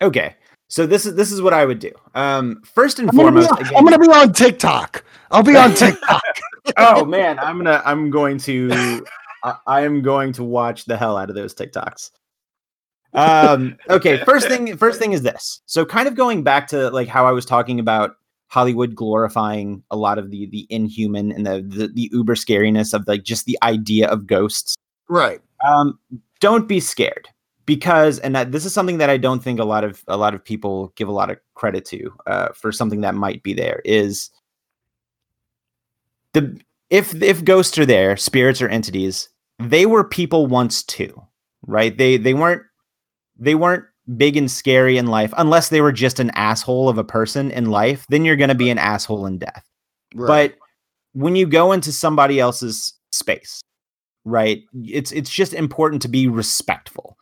[0.00, 0.36] Okay.
[0.68, 1.90] So this is this is what I would do.
[2.14, 5.04] Um, first and I'm gonna, foremost, on, again- I'm gonna be on TikTok.
[5.30, 6.22] I'll be on TikTok.
[6.76, 9.04] oh man, I'm gonna I'm going to
[9.44, 12.10] I, I am going to watch the hell out of those TikToks.
[13.14, 15.62] Um okay, first thing first thing is this.
[15.64, 18.16] So kind of going back to like how I was talking about
[18.48, 23.08] Hollywood glorifying a lot of the the inhuman and the the, the uber scariness of
[23.08, 24.74] like just the idea of ghosts.
[25.08, 25.40] right.
[25.66, 25.98] Um
[26.40, 27.28] don't be scared
[27.68, 30.32] because and that, this is something that I don't think a lot of a lot
[30.32, 33.82] of people give a lot of credit to uh, for something that might be there
[33.84, 34.30] is
[36.32, 36.58] the
[36.88, 41.22] if if ghosts are there, spirits or entities, they were people once too,
[41.66, 41.96] right?
[41.96, 42.62] They they weren't
[43.38, 43.84] they weren't
[44.16, 47.66] big and scary in life unless they were just an asshole of a person in
[47.66, 48.06] life.
[48.08, 49.68] Then you're going to be an asshole in death.
[50.14, 50.54] Right.
[50.56, 50.58] But
[51.12, 53.60] when you go into somebody else's space,
[54.24, 54.62] right?
[54.84, 57.17] It's it's just important to be respectful.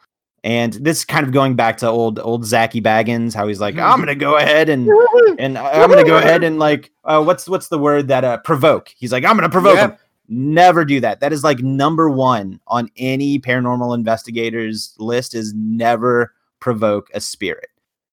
[0.47, 3.99] And this kind of going back to old old Zachy Baggins, how he's like, I'm
[3.99, 4.89] gonna go ahead and
[5.41, 8.89] and I'm gonna go ahead and like, uh, what's what's the word that uh, provoke?
[8.97, 9.91] He's like, I'm gonna provoke Yep.
[9.91, 9.99] him.
[10.29, 11.19] Never do that.
[11.19, 15.35] That is like number one on any paranormal investigators list.
[15.35, 17.69] Is never provoke a spirit.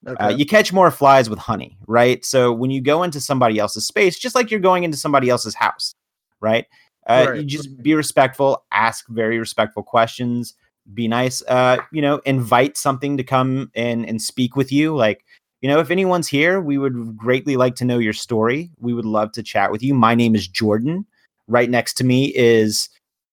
[0.07, 0.25] okay.
[0.25, 2.25] Uh, you catch more flies with honey, right?
[2.25, 5.53] So when you go into somebody else's space, just like you're going into somebody else's
[5.53, 5.93] house,
[6.41, 6.65] right?
[7.07, 7.45] Uh, You Right.
[7.47, 10.55] just be respectful, ask very respectful questions,
[10.93, 11.41] be nice.
[11.47, 14.95] Uh, you know, invite something to come and and speak with you.
[14.95, 15.25] Like,
[15.61, 18.71] you know, if anyone's here, we would greatly like to know your story.
[18.79, 19.93] We would love to chat with you.
[19.93, 21.05] My name is Jordan.
[21.47, 22.89] Right next to me is,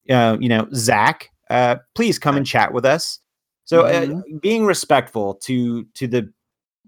[0.09, 1.31] uh, you know, Zach.
[1.49, 3.19] Uh, please come and chat with us.
[3.65, 6.33] So, uh, being respectful to to the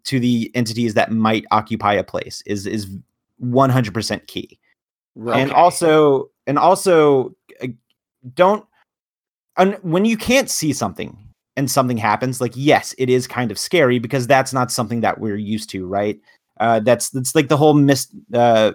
[0.05, 2.89] to the entities that might occupy a place is is
[3.41, 4.59] 100% key
[5.17, 5.53] and Okay.
[5.53, 7.69] also and also uh,
[8.35, 8.65] don't
[9.57, 11.17] un, when you can't see something
[11.57, 15.19] and something happens like yes it is kind of scary because that's not something that
[15.21, 16.19] we're used to right
[16.61, 18.73] uh that's that's like the whole mist uh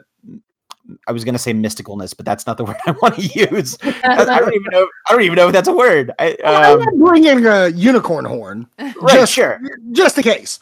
[1.06, 3.78] I was gonna say mysticalness, but that's not the word I want to use.
[3.84, 4.88] I, I don't even know.
[5.10, 6.12] I don't even know if that's a word.
[6.18, 9.60] I, um, I'm bringing a unicorn horn right, just- sure.
[9.92, 10.60] just in case.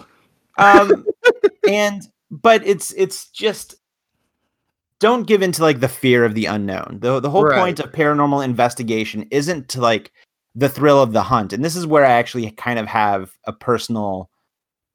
[0.57, 1.05] um
[1.69, 3.75] and but it's it's just
[4.99, 7.59] don't give into like the fear of the unknown the the whole Right.
[7.59, 10.11] point of paranormal investigation isn't to like
[10.55, 13.53] the thrill of the hunt and this is where i actually kind of have a
[13.53, 14.29] personal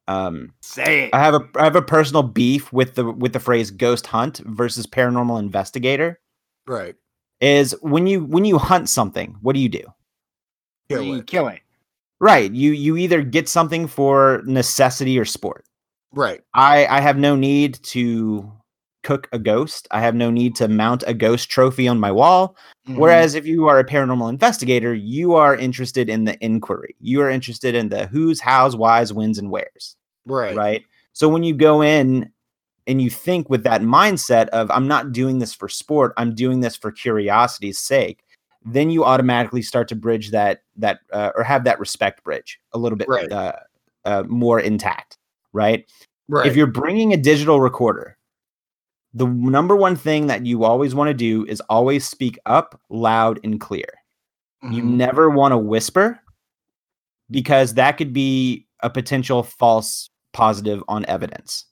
[0.08, 1.10] Um, Say it.
[1.14, 4.38] I have a I have a personal beef with the with the phrase ghost hunt
[4.46, 6.18] versus paranormal investigator.
[6.66, 6.96] Right.
[7.40, 9.84] Is when you when you hunt something, what do you do?
[10.88, 11.26] Kill You it.
[11.28, 11.60] kill it.
[12.20, 15.64] Right, you you either get something for necessity or sport.
[16.12, 16.40] Right.
[16.54, 18.50] I I have no need to
[19.02, 19.88] cook a ghost.
[19.90, 22.56] I have no need to mount a ghost trophy on my wall.
[22.88, 22.96] Mhm.
[22.96, 26.94] Whereas if you are a paranormal investigator, you are interested in the inquiry.
[27.00, 29.96] You are interested in the who's, how's, why's, whens, and where's.
[30.26, 30.54] right.
[30.56, 30.84] Right.
[31.12, 32.30] So when you go in
[32.86, 36.60] and you think with that mindset of I'm not doing this for sport, I'm doing
[36.60, 38.22] this for curiosity's sake,
[38.64, 42.78] then you automatically start to bridge that that uh, or have that respect bridge a
[42.78, 43.32] little bit Right.
[43.32, 43.52] uh,
[44.04, 45.16] uh, more intact.
[45.52, 45.86] Right.
[46.28, 46.46] Right.
[46.46, 48.16] If you're bringing a digital recorder,
[49.14, 53.40] the number one thing that you always want to do is always speak up loud
[53.44, 53.88] and clear.
[54.62, 54.92] You Mhm.
[54.96, 56.20] never want to whisper
[57.30, 61.64] because that could be a potential false positive on evidence.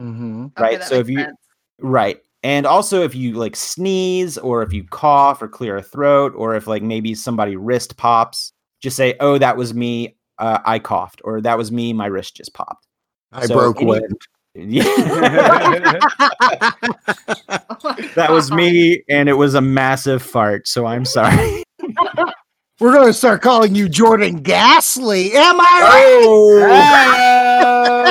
[0.00, 0.52] Mhm.
[0.58, 1.36] Right, that so if you- sense.
[1.80, 2.20] Right.
[2.42, 6.54] And also if you like sneeze or if you cough or clear a throat or
[6.54, 10.16] if like maybe somebody wrist pops, just say, "Oh, that was me.
[10.38, 11.92] Uh, I coughed," or "That was me.
[11.92, 12.86] My wrist just popped."
[13.32, 14.20] I So broke any- wind.
[14.54, 14.82] Yeah.
[18.14, 21.62] that was me and it was a massive fart, so I'm sorry.
[22.80, 25.32] We're gonna start calling you Jordan Gasly.
[25.34, 26.22] Am I right?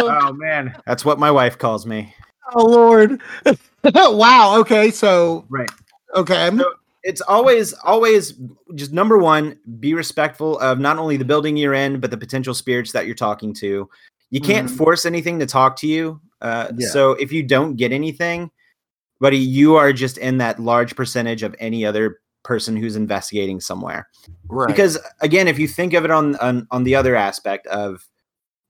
[0.10, 2.14] Oh, man, that's what my wife calls me.
[2.54, 3.22] Oh Lord.
[3.96, 4.58] wow.
[4.60, 4.92] Okay.
[4.92, 5.70] So Right.
[6.16, 6.50] okay.
[6.58, 6.74] So
[7.04, 8.34] it's always always
[8.76, 12.54] just number one be respectful of not only the building you're in but the potential
[12.54, 13.90] spirits that you're talking to
[14.30, 14.78] you can't Mhm.
[14.78, 16.88] force anything to talk to you uh, Yeah.
[16.90, 18.52] so if you don't get anything
[19.20, 24.08] buddy you are just in that large percentage of any other person who's investigating somewhere
[24.48, 24.68] right.
[24.68, 28.08] because again if you think of it on, on on the other aspect of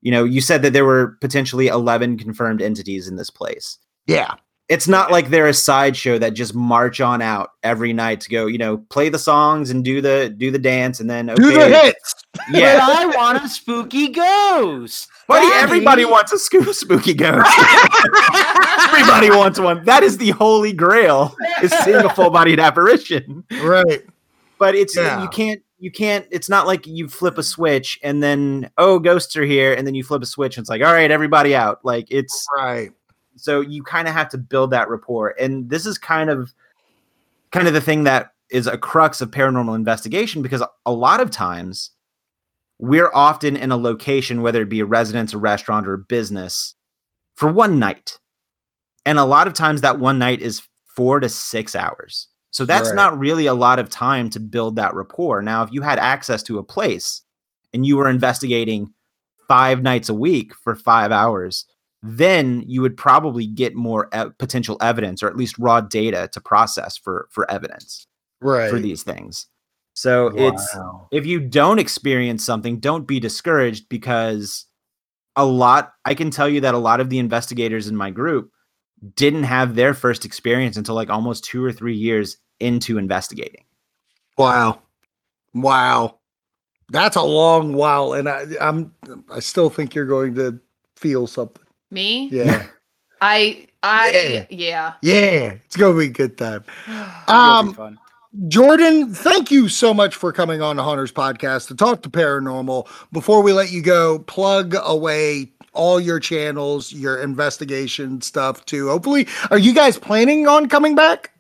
[0.02, 4.36] you know you said that there were potentially 11 confirmed entities in this place yeah.
[4.70, 8.48] it's not like they're a sideshow that just march on out every night to go,
[8.48, 11.54] you know, play the songs and do the do the dance and then okay, Do
[11.54, 12.16] the hits.
[12.52, 15.10] Yeah, But I want a spooky ghost.
[15.28, 15.46] buddy.
[15.48, 15.64] Daddy.
[15.64, 17.50] Everybody wants a scoop spooky ghost.
[18.88, 19.84] everybody wants one.
[19.86, 21.36] That is the holy grail.
[21.62, 23.44] Is seeing a full bodied apparition.
[23.62, 24.04] Right.
[24.60, 25.22] But it's uh, Yeah.
[25.24, 26.26] you can't you can't.
[26.32, 29.94] It's not like you flip a switch and then oh ghosts are here and then
[29.96, 31.84] you flip a switch and it's like all right everybody out.
[31.86, 32.92] Like it's Right.
[33.36, 36.54] so you kind of have to build that rapport and this is kind of
[37.52, 41.30] kind of the thing that is a crux of paranormal investigation because a lot of
[41.30, 41.92] times
[42.80, 46.76] we're often in a location whether it be a residence a restaurant or a business
[47.36, 48.20] for one night
[49.06, 50.62] and a lot of times that one night is
[50.96, 52.96] four to six hours so that's Right.
[52.96, 56.44] not really a lot of time to build that rapport now if you had access
[56.44, 57.22] to a place
[57.74, 58.94] and you were investigating
[59.48, 61.66] five nights a week for five hours
[62.04, 66.40] then you would probably get more e- potential evidence or at least raw data to
[66.40, 68.06] process for for evidence
[68.40, 68.70] Right.
[68.70, 69.48] for these things
[69.98, 70.78] so it's
[71.12, 74.66] if you don't experience something don't be discouraged because
[75.36, 78.52] a lot i can tell you that a lot of the investigators in my group
[79.16, 83.64] didn't have their first experience until like almost two or three years into investigating
[84.38, 84.82] Wow.
[85.54, 86.20] Wow.
[86.90, 88.14] That's a long while.
[88.14, 88.94] And I, I'm
[89.32, 90.60] I still think you're going to
[90.96, 91.64] feel something.
[91.92, 92.30] Me?
[92.32, 92.68] Yeah.
[93.22, 94.46] I I Yeah.
[94.50, 94.94] yeah.
[95.02, 95.54] yeah.
[95.66, 96.64] It's gonna be a good time.
[96.88, 98.00] It'll be Um fun.
[98.48, 102.88] Jordan, thank you so much for coming on the Haunters podcast to talk to paranormal.
[103.12, 108.90] Before we let you go, plug away all your channels, your investigation stuff too.
[108.90, 111.32] Hopefully, are you guys planning on coming back?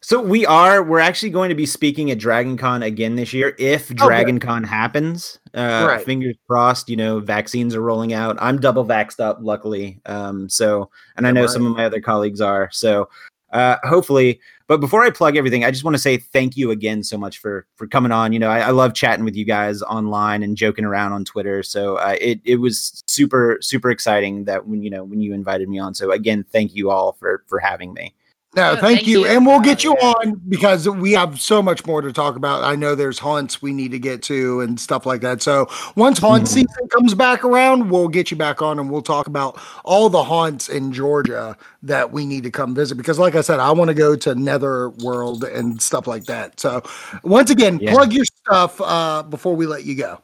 [0.00, 0.82] So we are.
[0.82, 3.96] We're actually going to be speaking at Dragon Con again this year if good.
[3.98, 5.40] Dragon Con happens.
[5.54, 6.04] Uh, Right.
[6.04, 6.88] Fingers crossed.
[6.88, 8.36] You know, vaccines are rolling out.
[8.40, 10.00] I'm double vaxxed up, luckily.
[10.06, 12.68] Um, so, and I know some of my other colleagues are.
[12.70, 13.08] So,
[13.52, 14.40] uh, hopefully.
[14.68, 17.38] But before I plug everything, I just want to say thank you again so much
[17.38, 18.34] for for coming on.
[18.34, 21.62] You know, I, I love chatting with you guys online and joking around on Twitter.
[21.62, 25.70] So uh, it it was super super exciting that when you know when you invited
[25.70, 25.94] me on.
[25.94, 28.14] So again, thank you all for for having me.
[28.58, 29.20] No, No, thank, thank you.
[29.20, 29.26] you.
[29.26, 32.64] And we'll get you on because we have so much more to talk about.
[32.64, 35.42] I know there's haunts we need to get to and stuff like that.
[35.42, 36.48] So once haunt Mhm.
[36.48, 40.24] season comes back around, we'll get you back on and we'll talk about all the
[40.24, 42.96] haunts in Georgia that we need to come visit.
[42.96, 46.58] Because like I said, I want to go to Netherworld and stuff like that.
[46.58, 46.82] So
[47.22, 47.92] once again, Yeah.
[47.92, 50.18] plug your stuff uh, before we let you go.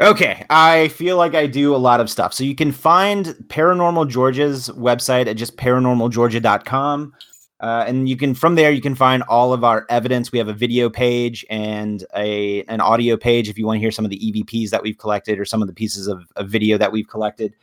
[0.00, 2.32] Okay, I feel like I do a lot of stuff.
[2.32, 7.12] So you can find Paranormal Georgia's website at just paranormalgeorgia.com.
[7.60, 10.32] Uh, and you can from there you can find all of our evidence.
[10.32, 13.90] We have a video page and a an audio page if you want to hear
[13.90, 16.78] some of the EVPs that we've collected or some of the pieces of, of video
[16.78, 17.54] that we've collected.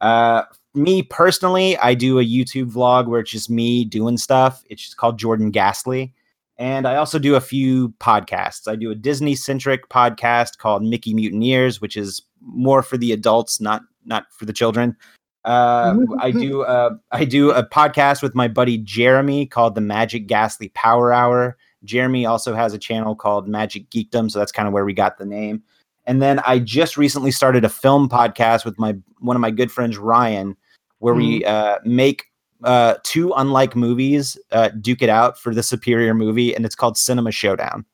[0.00, 0.44] Uh,
[0.74, 4.64] me personally, I do a YouTube vlog where it's just me doing stuff.
[4.70, 6.14] It's just called Jordan Ghastly.
[6.56, 8.68] And I also do a few podcasts.
[8.68, 13.60] I do a Disney centric podcast called Mickey Mutineers, which is more for the adults,
[13.60, 14.96] not not for the children.
[15.44, 20.26] Uh, I do uh, I do a podcast with my buddy Jeremy called the Magic
[20.26, 21.56] Ghastly Power Hour.
[21.84, 25.18] Jeremy also has a channel called Magic Geekdom, so that's kind of where we got
[25.18, 25.62] the name.
[26.06, 29.72] And then I just recently started a film podcast with my one of my good
[29.72, 30.56] friends Ryan,
[30.98, 32.26] where we uh, make
[32.62, 36.96] uh, two unlike movies uh, duke it out for the superior movie, and it's called
[36.96, 37.84] Cinema Showdown.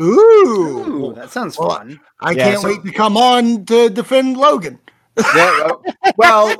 [0.00, 0.04] Ooh,
[1.10, 2.00] Ooh, that sounds Well, fun.
[2.20, 4.78] I Yeah, can't so- wait to come on to defend Logan.
[5.34, 5.70] Yeah,
[6.16, 6.56] well, we,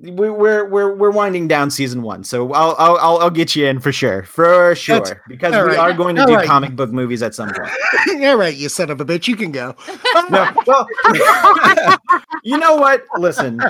[0.00, 3.80] we're we're we're winding down season one, so I'll I'll I'll, I'll get you in
[3.80, 5.78] for sure, for sure, That's- because we right.
[5.78, 6.46] are going to All do right.
[6.46, 7.70] comic book movies at some point.
[8.24, 9.74] All right, you son of a bitch, you can go.
[10.30, 10.86] No, well,
[12.42, 13.04] you know what?
[13.18, 13.60] Listen,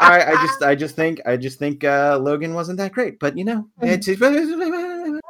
[0.00, 3.36] I, I just I just think I just think uh, Logan wasn't that great, but
[3.36, 5.20] you know, it's, And,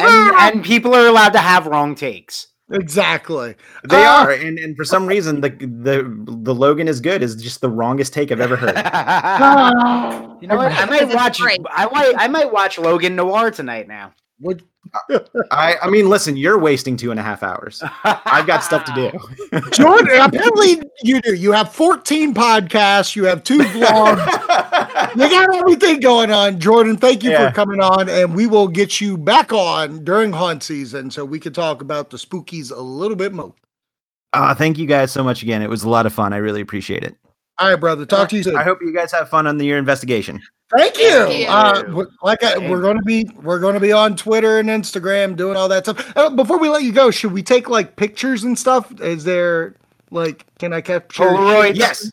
[0.00, 2.48] and people are allowed to have wrong takes.
[2.70, 3.54] Exactly.
[3.88, 7.34] they Uh, are, and and for some reason the the the Logan is good is
[7.36, 8.76] just the wrongest take I've ever heard.
[10.42, 10.72] you know what?
[10.72, 11.40] I might watch.
[11.40, 12.14] I might.
[12.18, 14.12] I might watch Logan Noir tonight now.
[14.40, 14.62] What?
[15.50, 17.82] I I mean, listen, you're wasting two and a half hours.
[18.04, 19.60] I've got stuff to do.
[19.72, 21.34] Jordan, apparently you do.
[21.34, 24.26] You have 14 podcasts, you have two vlogs,
[25.16, 26.58] you got everything going on.
[26.60, 27.48] Jordan, thank you Yeah.
[27.48, 31.38] for coming on, and we will get you back on during haunt season so we
[31.40, 33.54] can talk about the spookies a little bit more.
[34.32, 35.62] Uh, thank you guys so much again.
[35.62, 36.32] It was a lot of fun.
[36.32, 37.16] I really appreciate it.
[37.58, 38.06] All right, brother.
[38.06, 38.56] Talk to you soon.
[38.56, 40.40] I hope you guys have fun on the, your investigation.
[40.76, 41.10] Thank you.
[41.10, 41.46] Thank you.
[41.48, 45.34] Uh, like I, we're going to be, we're going to be on Twitter and Instagram
[45.34, 46.12] doing all that stuff.
[46.16, 49.00] Uh, before we let you go, should we take like pictures and stuff?
[49.00, 49.74] Is there
[50.10, 51.24] like, can I capture?
[51.24, 51.76] Polaroids.
[51.76, 52.10] Yes.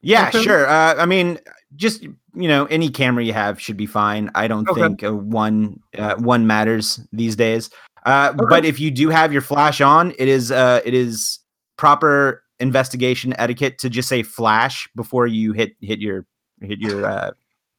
[0.00, 0.42] Yeah, Okay.
[0.42, 0.66] sure.
[0.66, 1.38] Uh, I mean,
[1.76, 4.30] just you know, any camera you have should be fine.
[4.34, 4.80] I don't Okay.
[4.80, 7.70] think uh, one uh, one matters these days.
[8.04, 8.46] Uh, Okay.
[8.48, 11.38] But if you do have your flash on, it is uh, it is
[11.76, 16.24] proper investigation etiquette to just say flash before you hit hit your
[16.60, 17.30] hit your uh,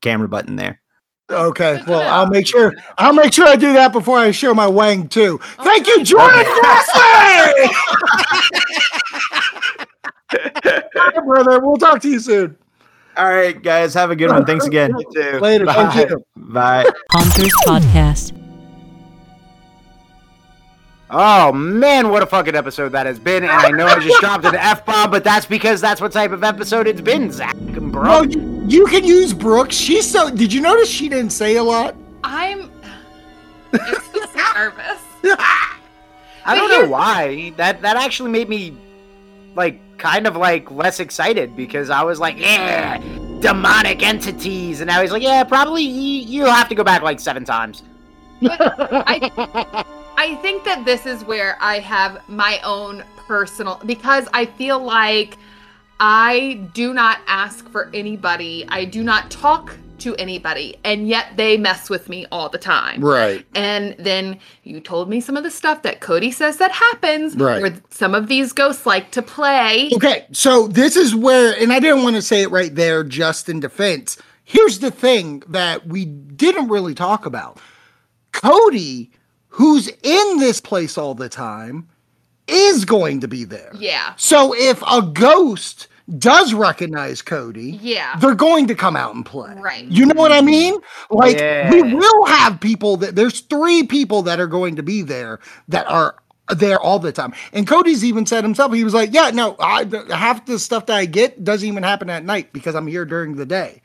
[0.01, 0.81] camera button there.
[1.31, 2.01] Okay, well.
[2.01, 2.73] I'll make sure.
[2.97, 5.39] I'll make sure I do that before I show my wang too.
[5.61, 7.69] Thank you, Jordan Wesley.
[10.93, 11.59] Bye, brother.
[11.61, 12.57] We'll talk to you soon.
[13.15, 14.45] All right, guys, have a good one.
[14.45, 14.93] Thanks again.
[15.39, 15.65] Later.
[15.65, 16.25] Thank you.
[16.35, 16.89] Bye.
[17.11, 18.42] Haunters Podcast.
[21.15, 23.43] Oh man, what a fucking episode that has been!
[23.43, 26.31] And I know I just dropped an f bomb, but that's because that's what type
[26.31, 28.01] of episode it's been, Zach and bro.
[28.01, 29.75] Well, you, you can use Brooks.
[29.75, 30.31] She's so.
[30.31, 31.95] Did you notice she didn't say a lot?
[32.23, 32.71] I'm
[33.73, 35.01] I'm so nervous.
[36.45, 37.53] I don't know why.
[37.57, 38.75] That that actually made me
[39.53, 42.97] like kind of like less excited because I was like, yeah,
[43.39, 47.19] demonic entities, and now he's like, yeah, probably you, you'll have to go back like
[47.19, 47.83] seven times.
[48.41, 49.85] I
[50.15, 55.37] I think that this is where I have my own personal because I feel like
[55.99, 58.65] I do not ask for anybody.
[58.69, 62.99] I do not talk to anybody and yet they mess with me all the time.
[63.03, 63.45] Right.
[63.55, 67.61] And then you told me some of the stuff that Cody says that happens Right.
[67.61, 69.89] where some of these ghosts like to play.
[69.95, 73.47] Okay, so this is where, and I didn't want to say it right there just
[73.47, 74.17] in defense.
[74.43, 77.59] Here's the thing that we didn't really talk about
[78.33, 79.11] Cody,
[79.53, 81.87] who's in this place all the time,
[82.47, 83.71] is going to be there.
[83.77, 84.13] Yeah.
[84.17, 85.87] So if a ghost
[86.17, 88.17] does recognize Cody, Yeah.
[88.19, 89.53] they're going to come out and play.
[89.57, 89.85] Right.
[89.85, 90.75] You know what I mean?
[91.09, 91.71] Like Yeah.
[91.71, 95.39] we will have people that there's three people that are going to be there
[95.69, 96.15] that are
[96.49, 97.33] there all the time.
[97.53, 100.97] And Cody's even said himself, he was like, "Yeah, no, I half the stuff that
[100.97, 103.81] I get doesn't even happen at night because I'm here during the day."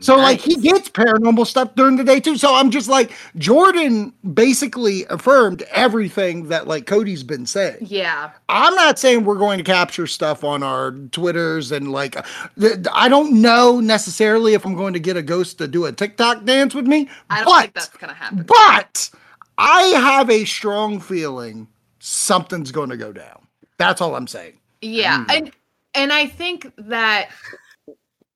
[0.00, 2.36] So like he gets paranormal stuff during the day too.
[2.36, 7.78] So I'm just like Jordan basically affirmed everything that like Cody's been saying.
[7.80, 8.30] Yeah.
[8.48, 12.22] I'm not saying we're going to capture stuff on our Twitters and like, uh,
[12.58, 15.92] th- I don't know necessarily if I'm going to get a ghost to do a
[15.92, 18.44] TikTok dance with me, I don't but, think that's gonna happen.
[18.46, 19.10] but
[19.58, 21.66] I have a strong feeling
[21.98, 23.46] something's going to go down.
[23.78, 24.58] That's all I'm saying.
[24.80, 25.30] Yeah, mm-hmm.
[25.30, 25.52] and
[25.94, 27.30] and I think that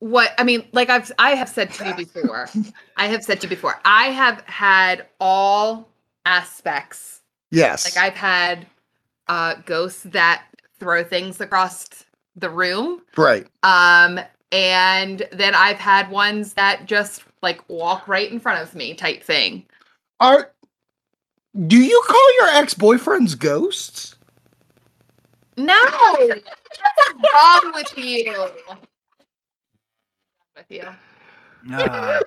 [0.02, 2.48] what I mean, like I've I have said to you before,
[2.96, 5.88] I have said to you before, I have had all
[6.26, 7.20] aspects.
[7.52, 7.84] Yes.
[7.84, 8.66] Like I've had
[9.28, 10.44] uh ghosts that
[10.80, 11.88] throw things across
[12.34, 13.02] the room.
[13.16, 13.46] right.
[13.62, 14.18] Um
[14.50, 19.22] and then I've had ones that just like walk right in front of me type
[19.22, 19.64] thing.
[20.18, 20.50] Are
[21.68, 24.16] do you call your ex-boyfriends ghosts?
[25.56, 25.80] No.
[26.16, 26.42] What's
[27.32, 28.48] wrong with you?
[30.56, 30.84] With you.
[31.74, 32.20] Uh,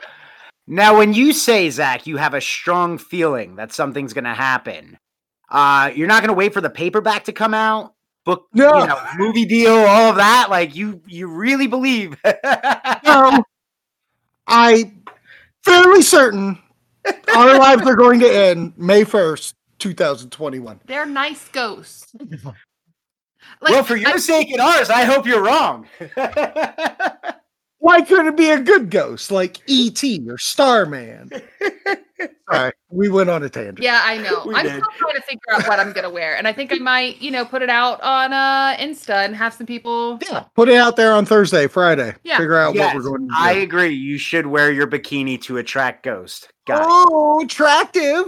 [0.68, 4.98] now, when you say Zach, you have a strong feeling that something's going to happen.
[5.50, 7.94] Uh, you're not going to wait for the paperback to come out,
[8.26, 8.80] book, No.
[8.80, 10.48] you know, movie deal, all of that.
[10.50, 12.18] Like you, you really believe.
[13.04, 13.44] No,
[14.48, 14.92] I
[15.64, 16.58] fairly certain
[17.36, 20.82] our lives are going to end May first, two thousand twenty-one.
[20.86, 22.12] They're nice ghosts.
[22.20, 22.56] Like,
[23.62, 25.88] well, for your I- sake and ours, I hope you're wrong.
[27.80, 30.26] Why couldn't it be a good ghost like E.T.
[30.30, 31.30] or Starman?
[32.52, 33.80] Sorry, we went on a tangent.
[33.80, 34.44] Yeah, I know.
[34.46, 34.72] We I'm did.
[34.76, 37.30] still trying to figure out what I'm gonna wear, and I think I might, you
[37.32, 40.18] know, put it out on uh Insta and have some people.
[40.30, 42.16] Yeah, put it out there on Thursday, Friday.
[42.24, 42.38] Yeah.
[42.38, 43.34] Figure out Yes, what we're going to do.
[43.38, 43.90] I agree.
[43.94, 46.48] You should wear your bikini to attract ghost.
[46.68, 46.88] Got it.
[46.90, 48.28] oh, attractive.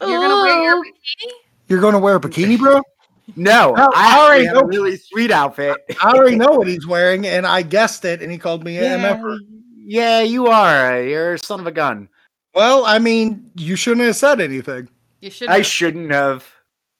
[0.00, 0.82] You're gonna wear your Oh.
[0.82, 1.30] bikini.
[1.68, 2.80] You're going to wear a bikini, bro?
[3.34, 4.66] No, Oh, I I already already have a know.
[4.68, 5.76] really sweet outfit.
[6.02, 8.84] I already know what he's wearing, and I guessed it, and he called me an
[8.84, 9.38] yeah, MF.
[9.78, 11.02] yeah, you are.
[11.02, 12.08] You're a son of a gun.
[12.54, 14.88] Well, I mean, you shouldn't have said anything.
[15.20, 15.48] You should.
[15.48, 16.46] I shouldn't have.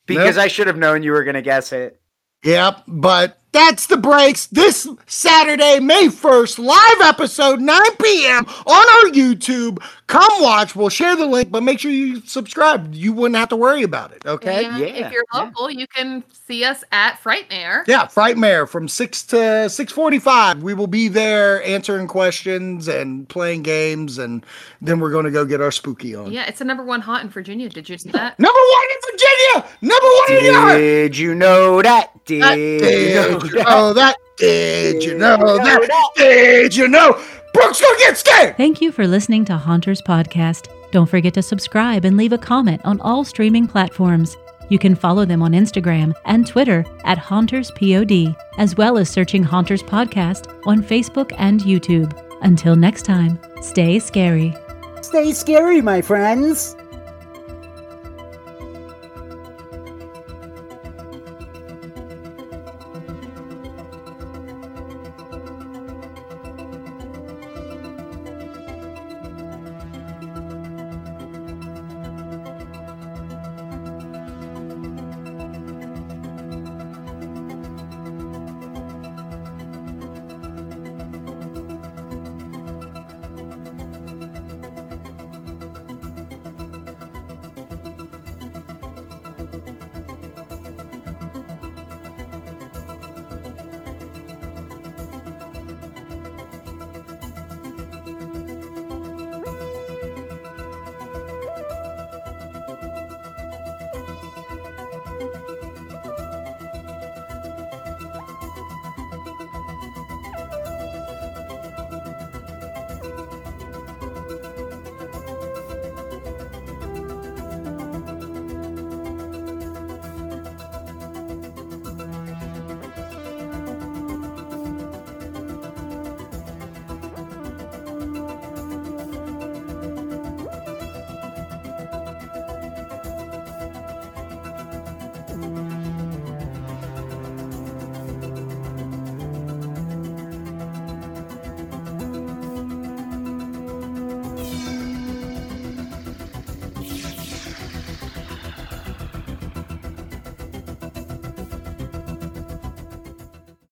[0.07, 0.45] Because Nope.
[0.45, 2.01] I should have known you were going to guess it.
[2.45, 8.45] Yep, but that's the breaks this Saturday, May 1st, live episode, 9 p.m.
[8.45, 9.83] on our YouTube.
[10.09, 10.77] Come watch.
[10.77, 12.95] We'll share the link, but make sure you subscribe.
[12.95, 14.67] You wouldn't have to worry about it, okay?
[14.67, 15.41] And Yeah, if you're yeah.
[15.41, 17.83] local, you can see us at Frightmare.
[17.89, 19.37] Yeah, Frightmare from 6 to
[19.71, 20.61] 6:45.
[20.61, 24.45] We will be there answering questions and playing games and
[24.83, 26.31] then we're going to go get our spooky on.
[26.31, 27.69] Yeah, it's the number one haunt in Virginia.
[27.69, 28.39] Did you see that?
[28.39, 29.77] Number 1 in Virginia.
[29.81, 32.25] Number 1 in New Did you know that?
[32.27, 34.17] Did, Uh, you Did you know know that?
[34.37, 35.89] Did you know that?
[36.17, 37.21] Did you know?
[37.53, 38.57] Brooks gonna get scared.
[38.57, 40.69] Thank you for listening to Haunters Podcast.
[40.91, 44.37] Don't forget to subscribe and leave a comment on all streaming platforms.
[44.69, 49.83] You can follow them on Instagram and Twitter at HauntersPod, as well as searching Haunters
[49.83, 52.13] Podcast on Facebook and YouTube.
[52.43, 54.55] Until next time, stay scary.
[55.03, 56.77] Stay scary, my friends.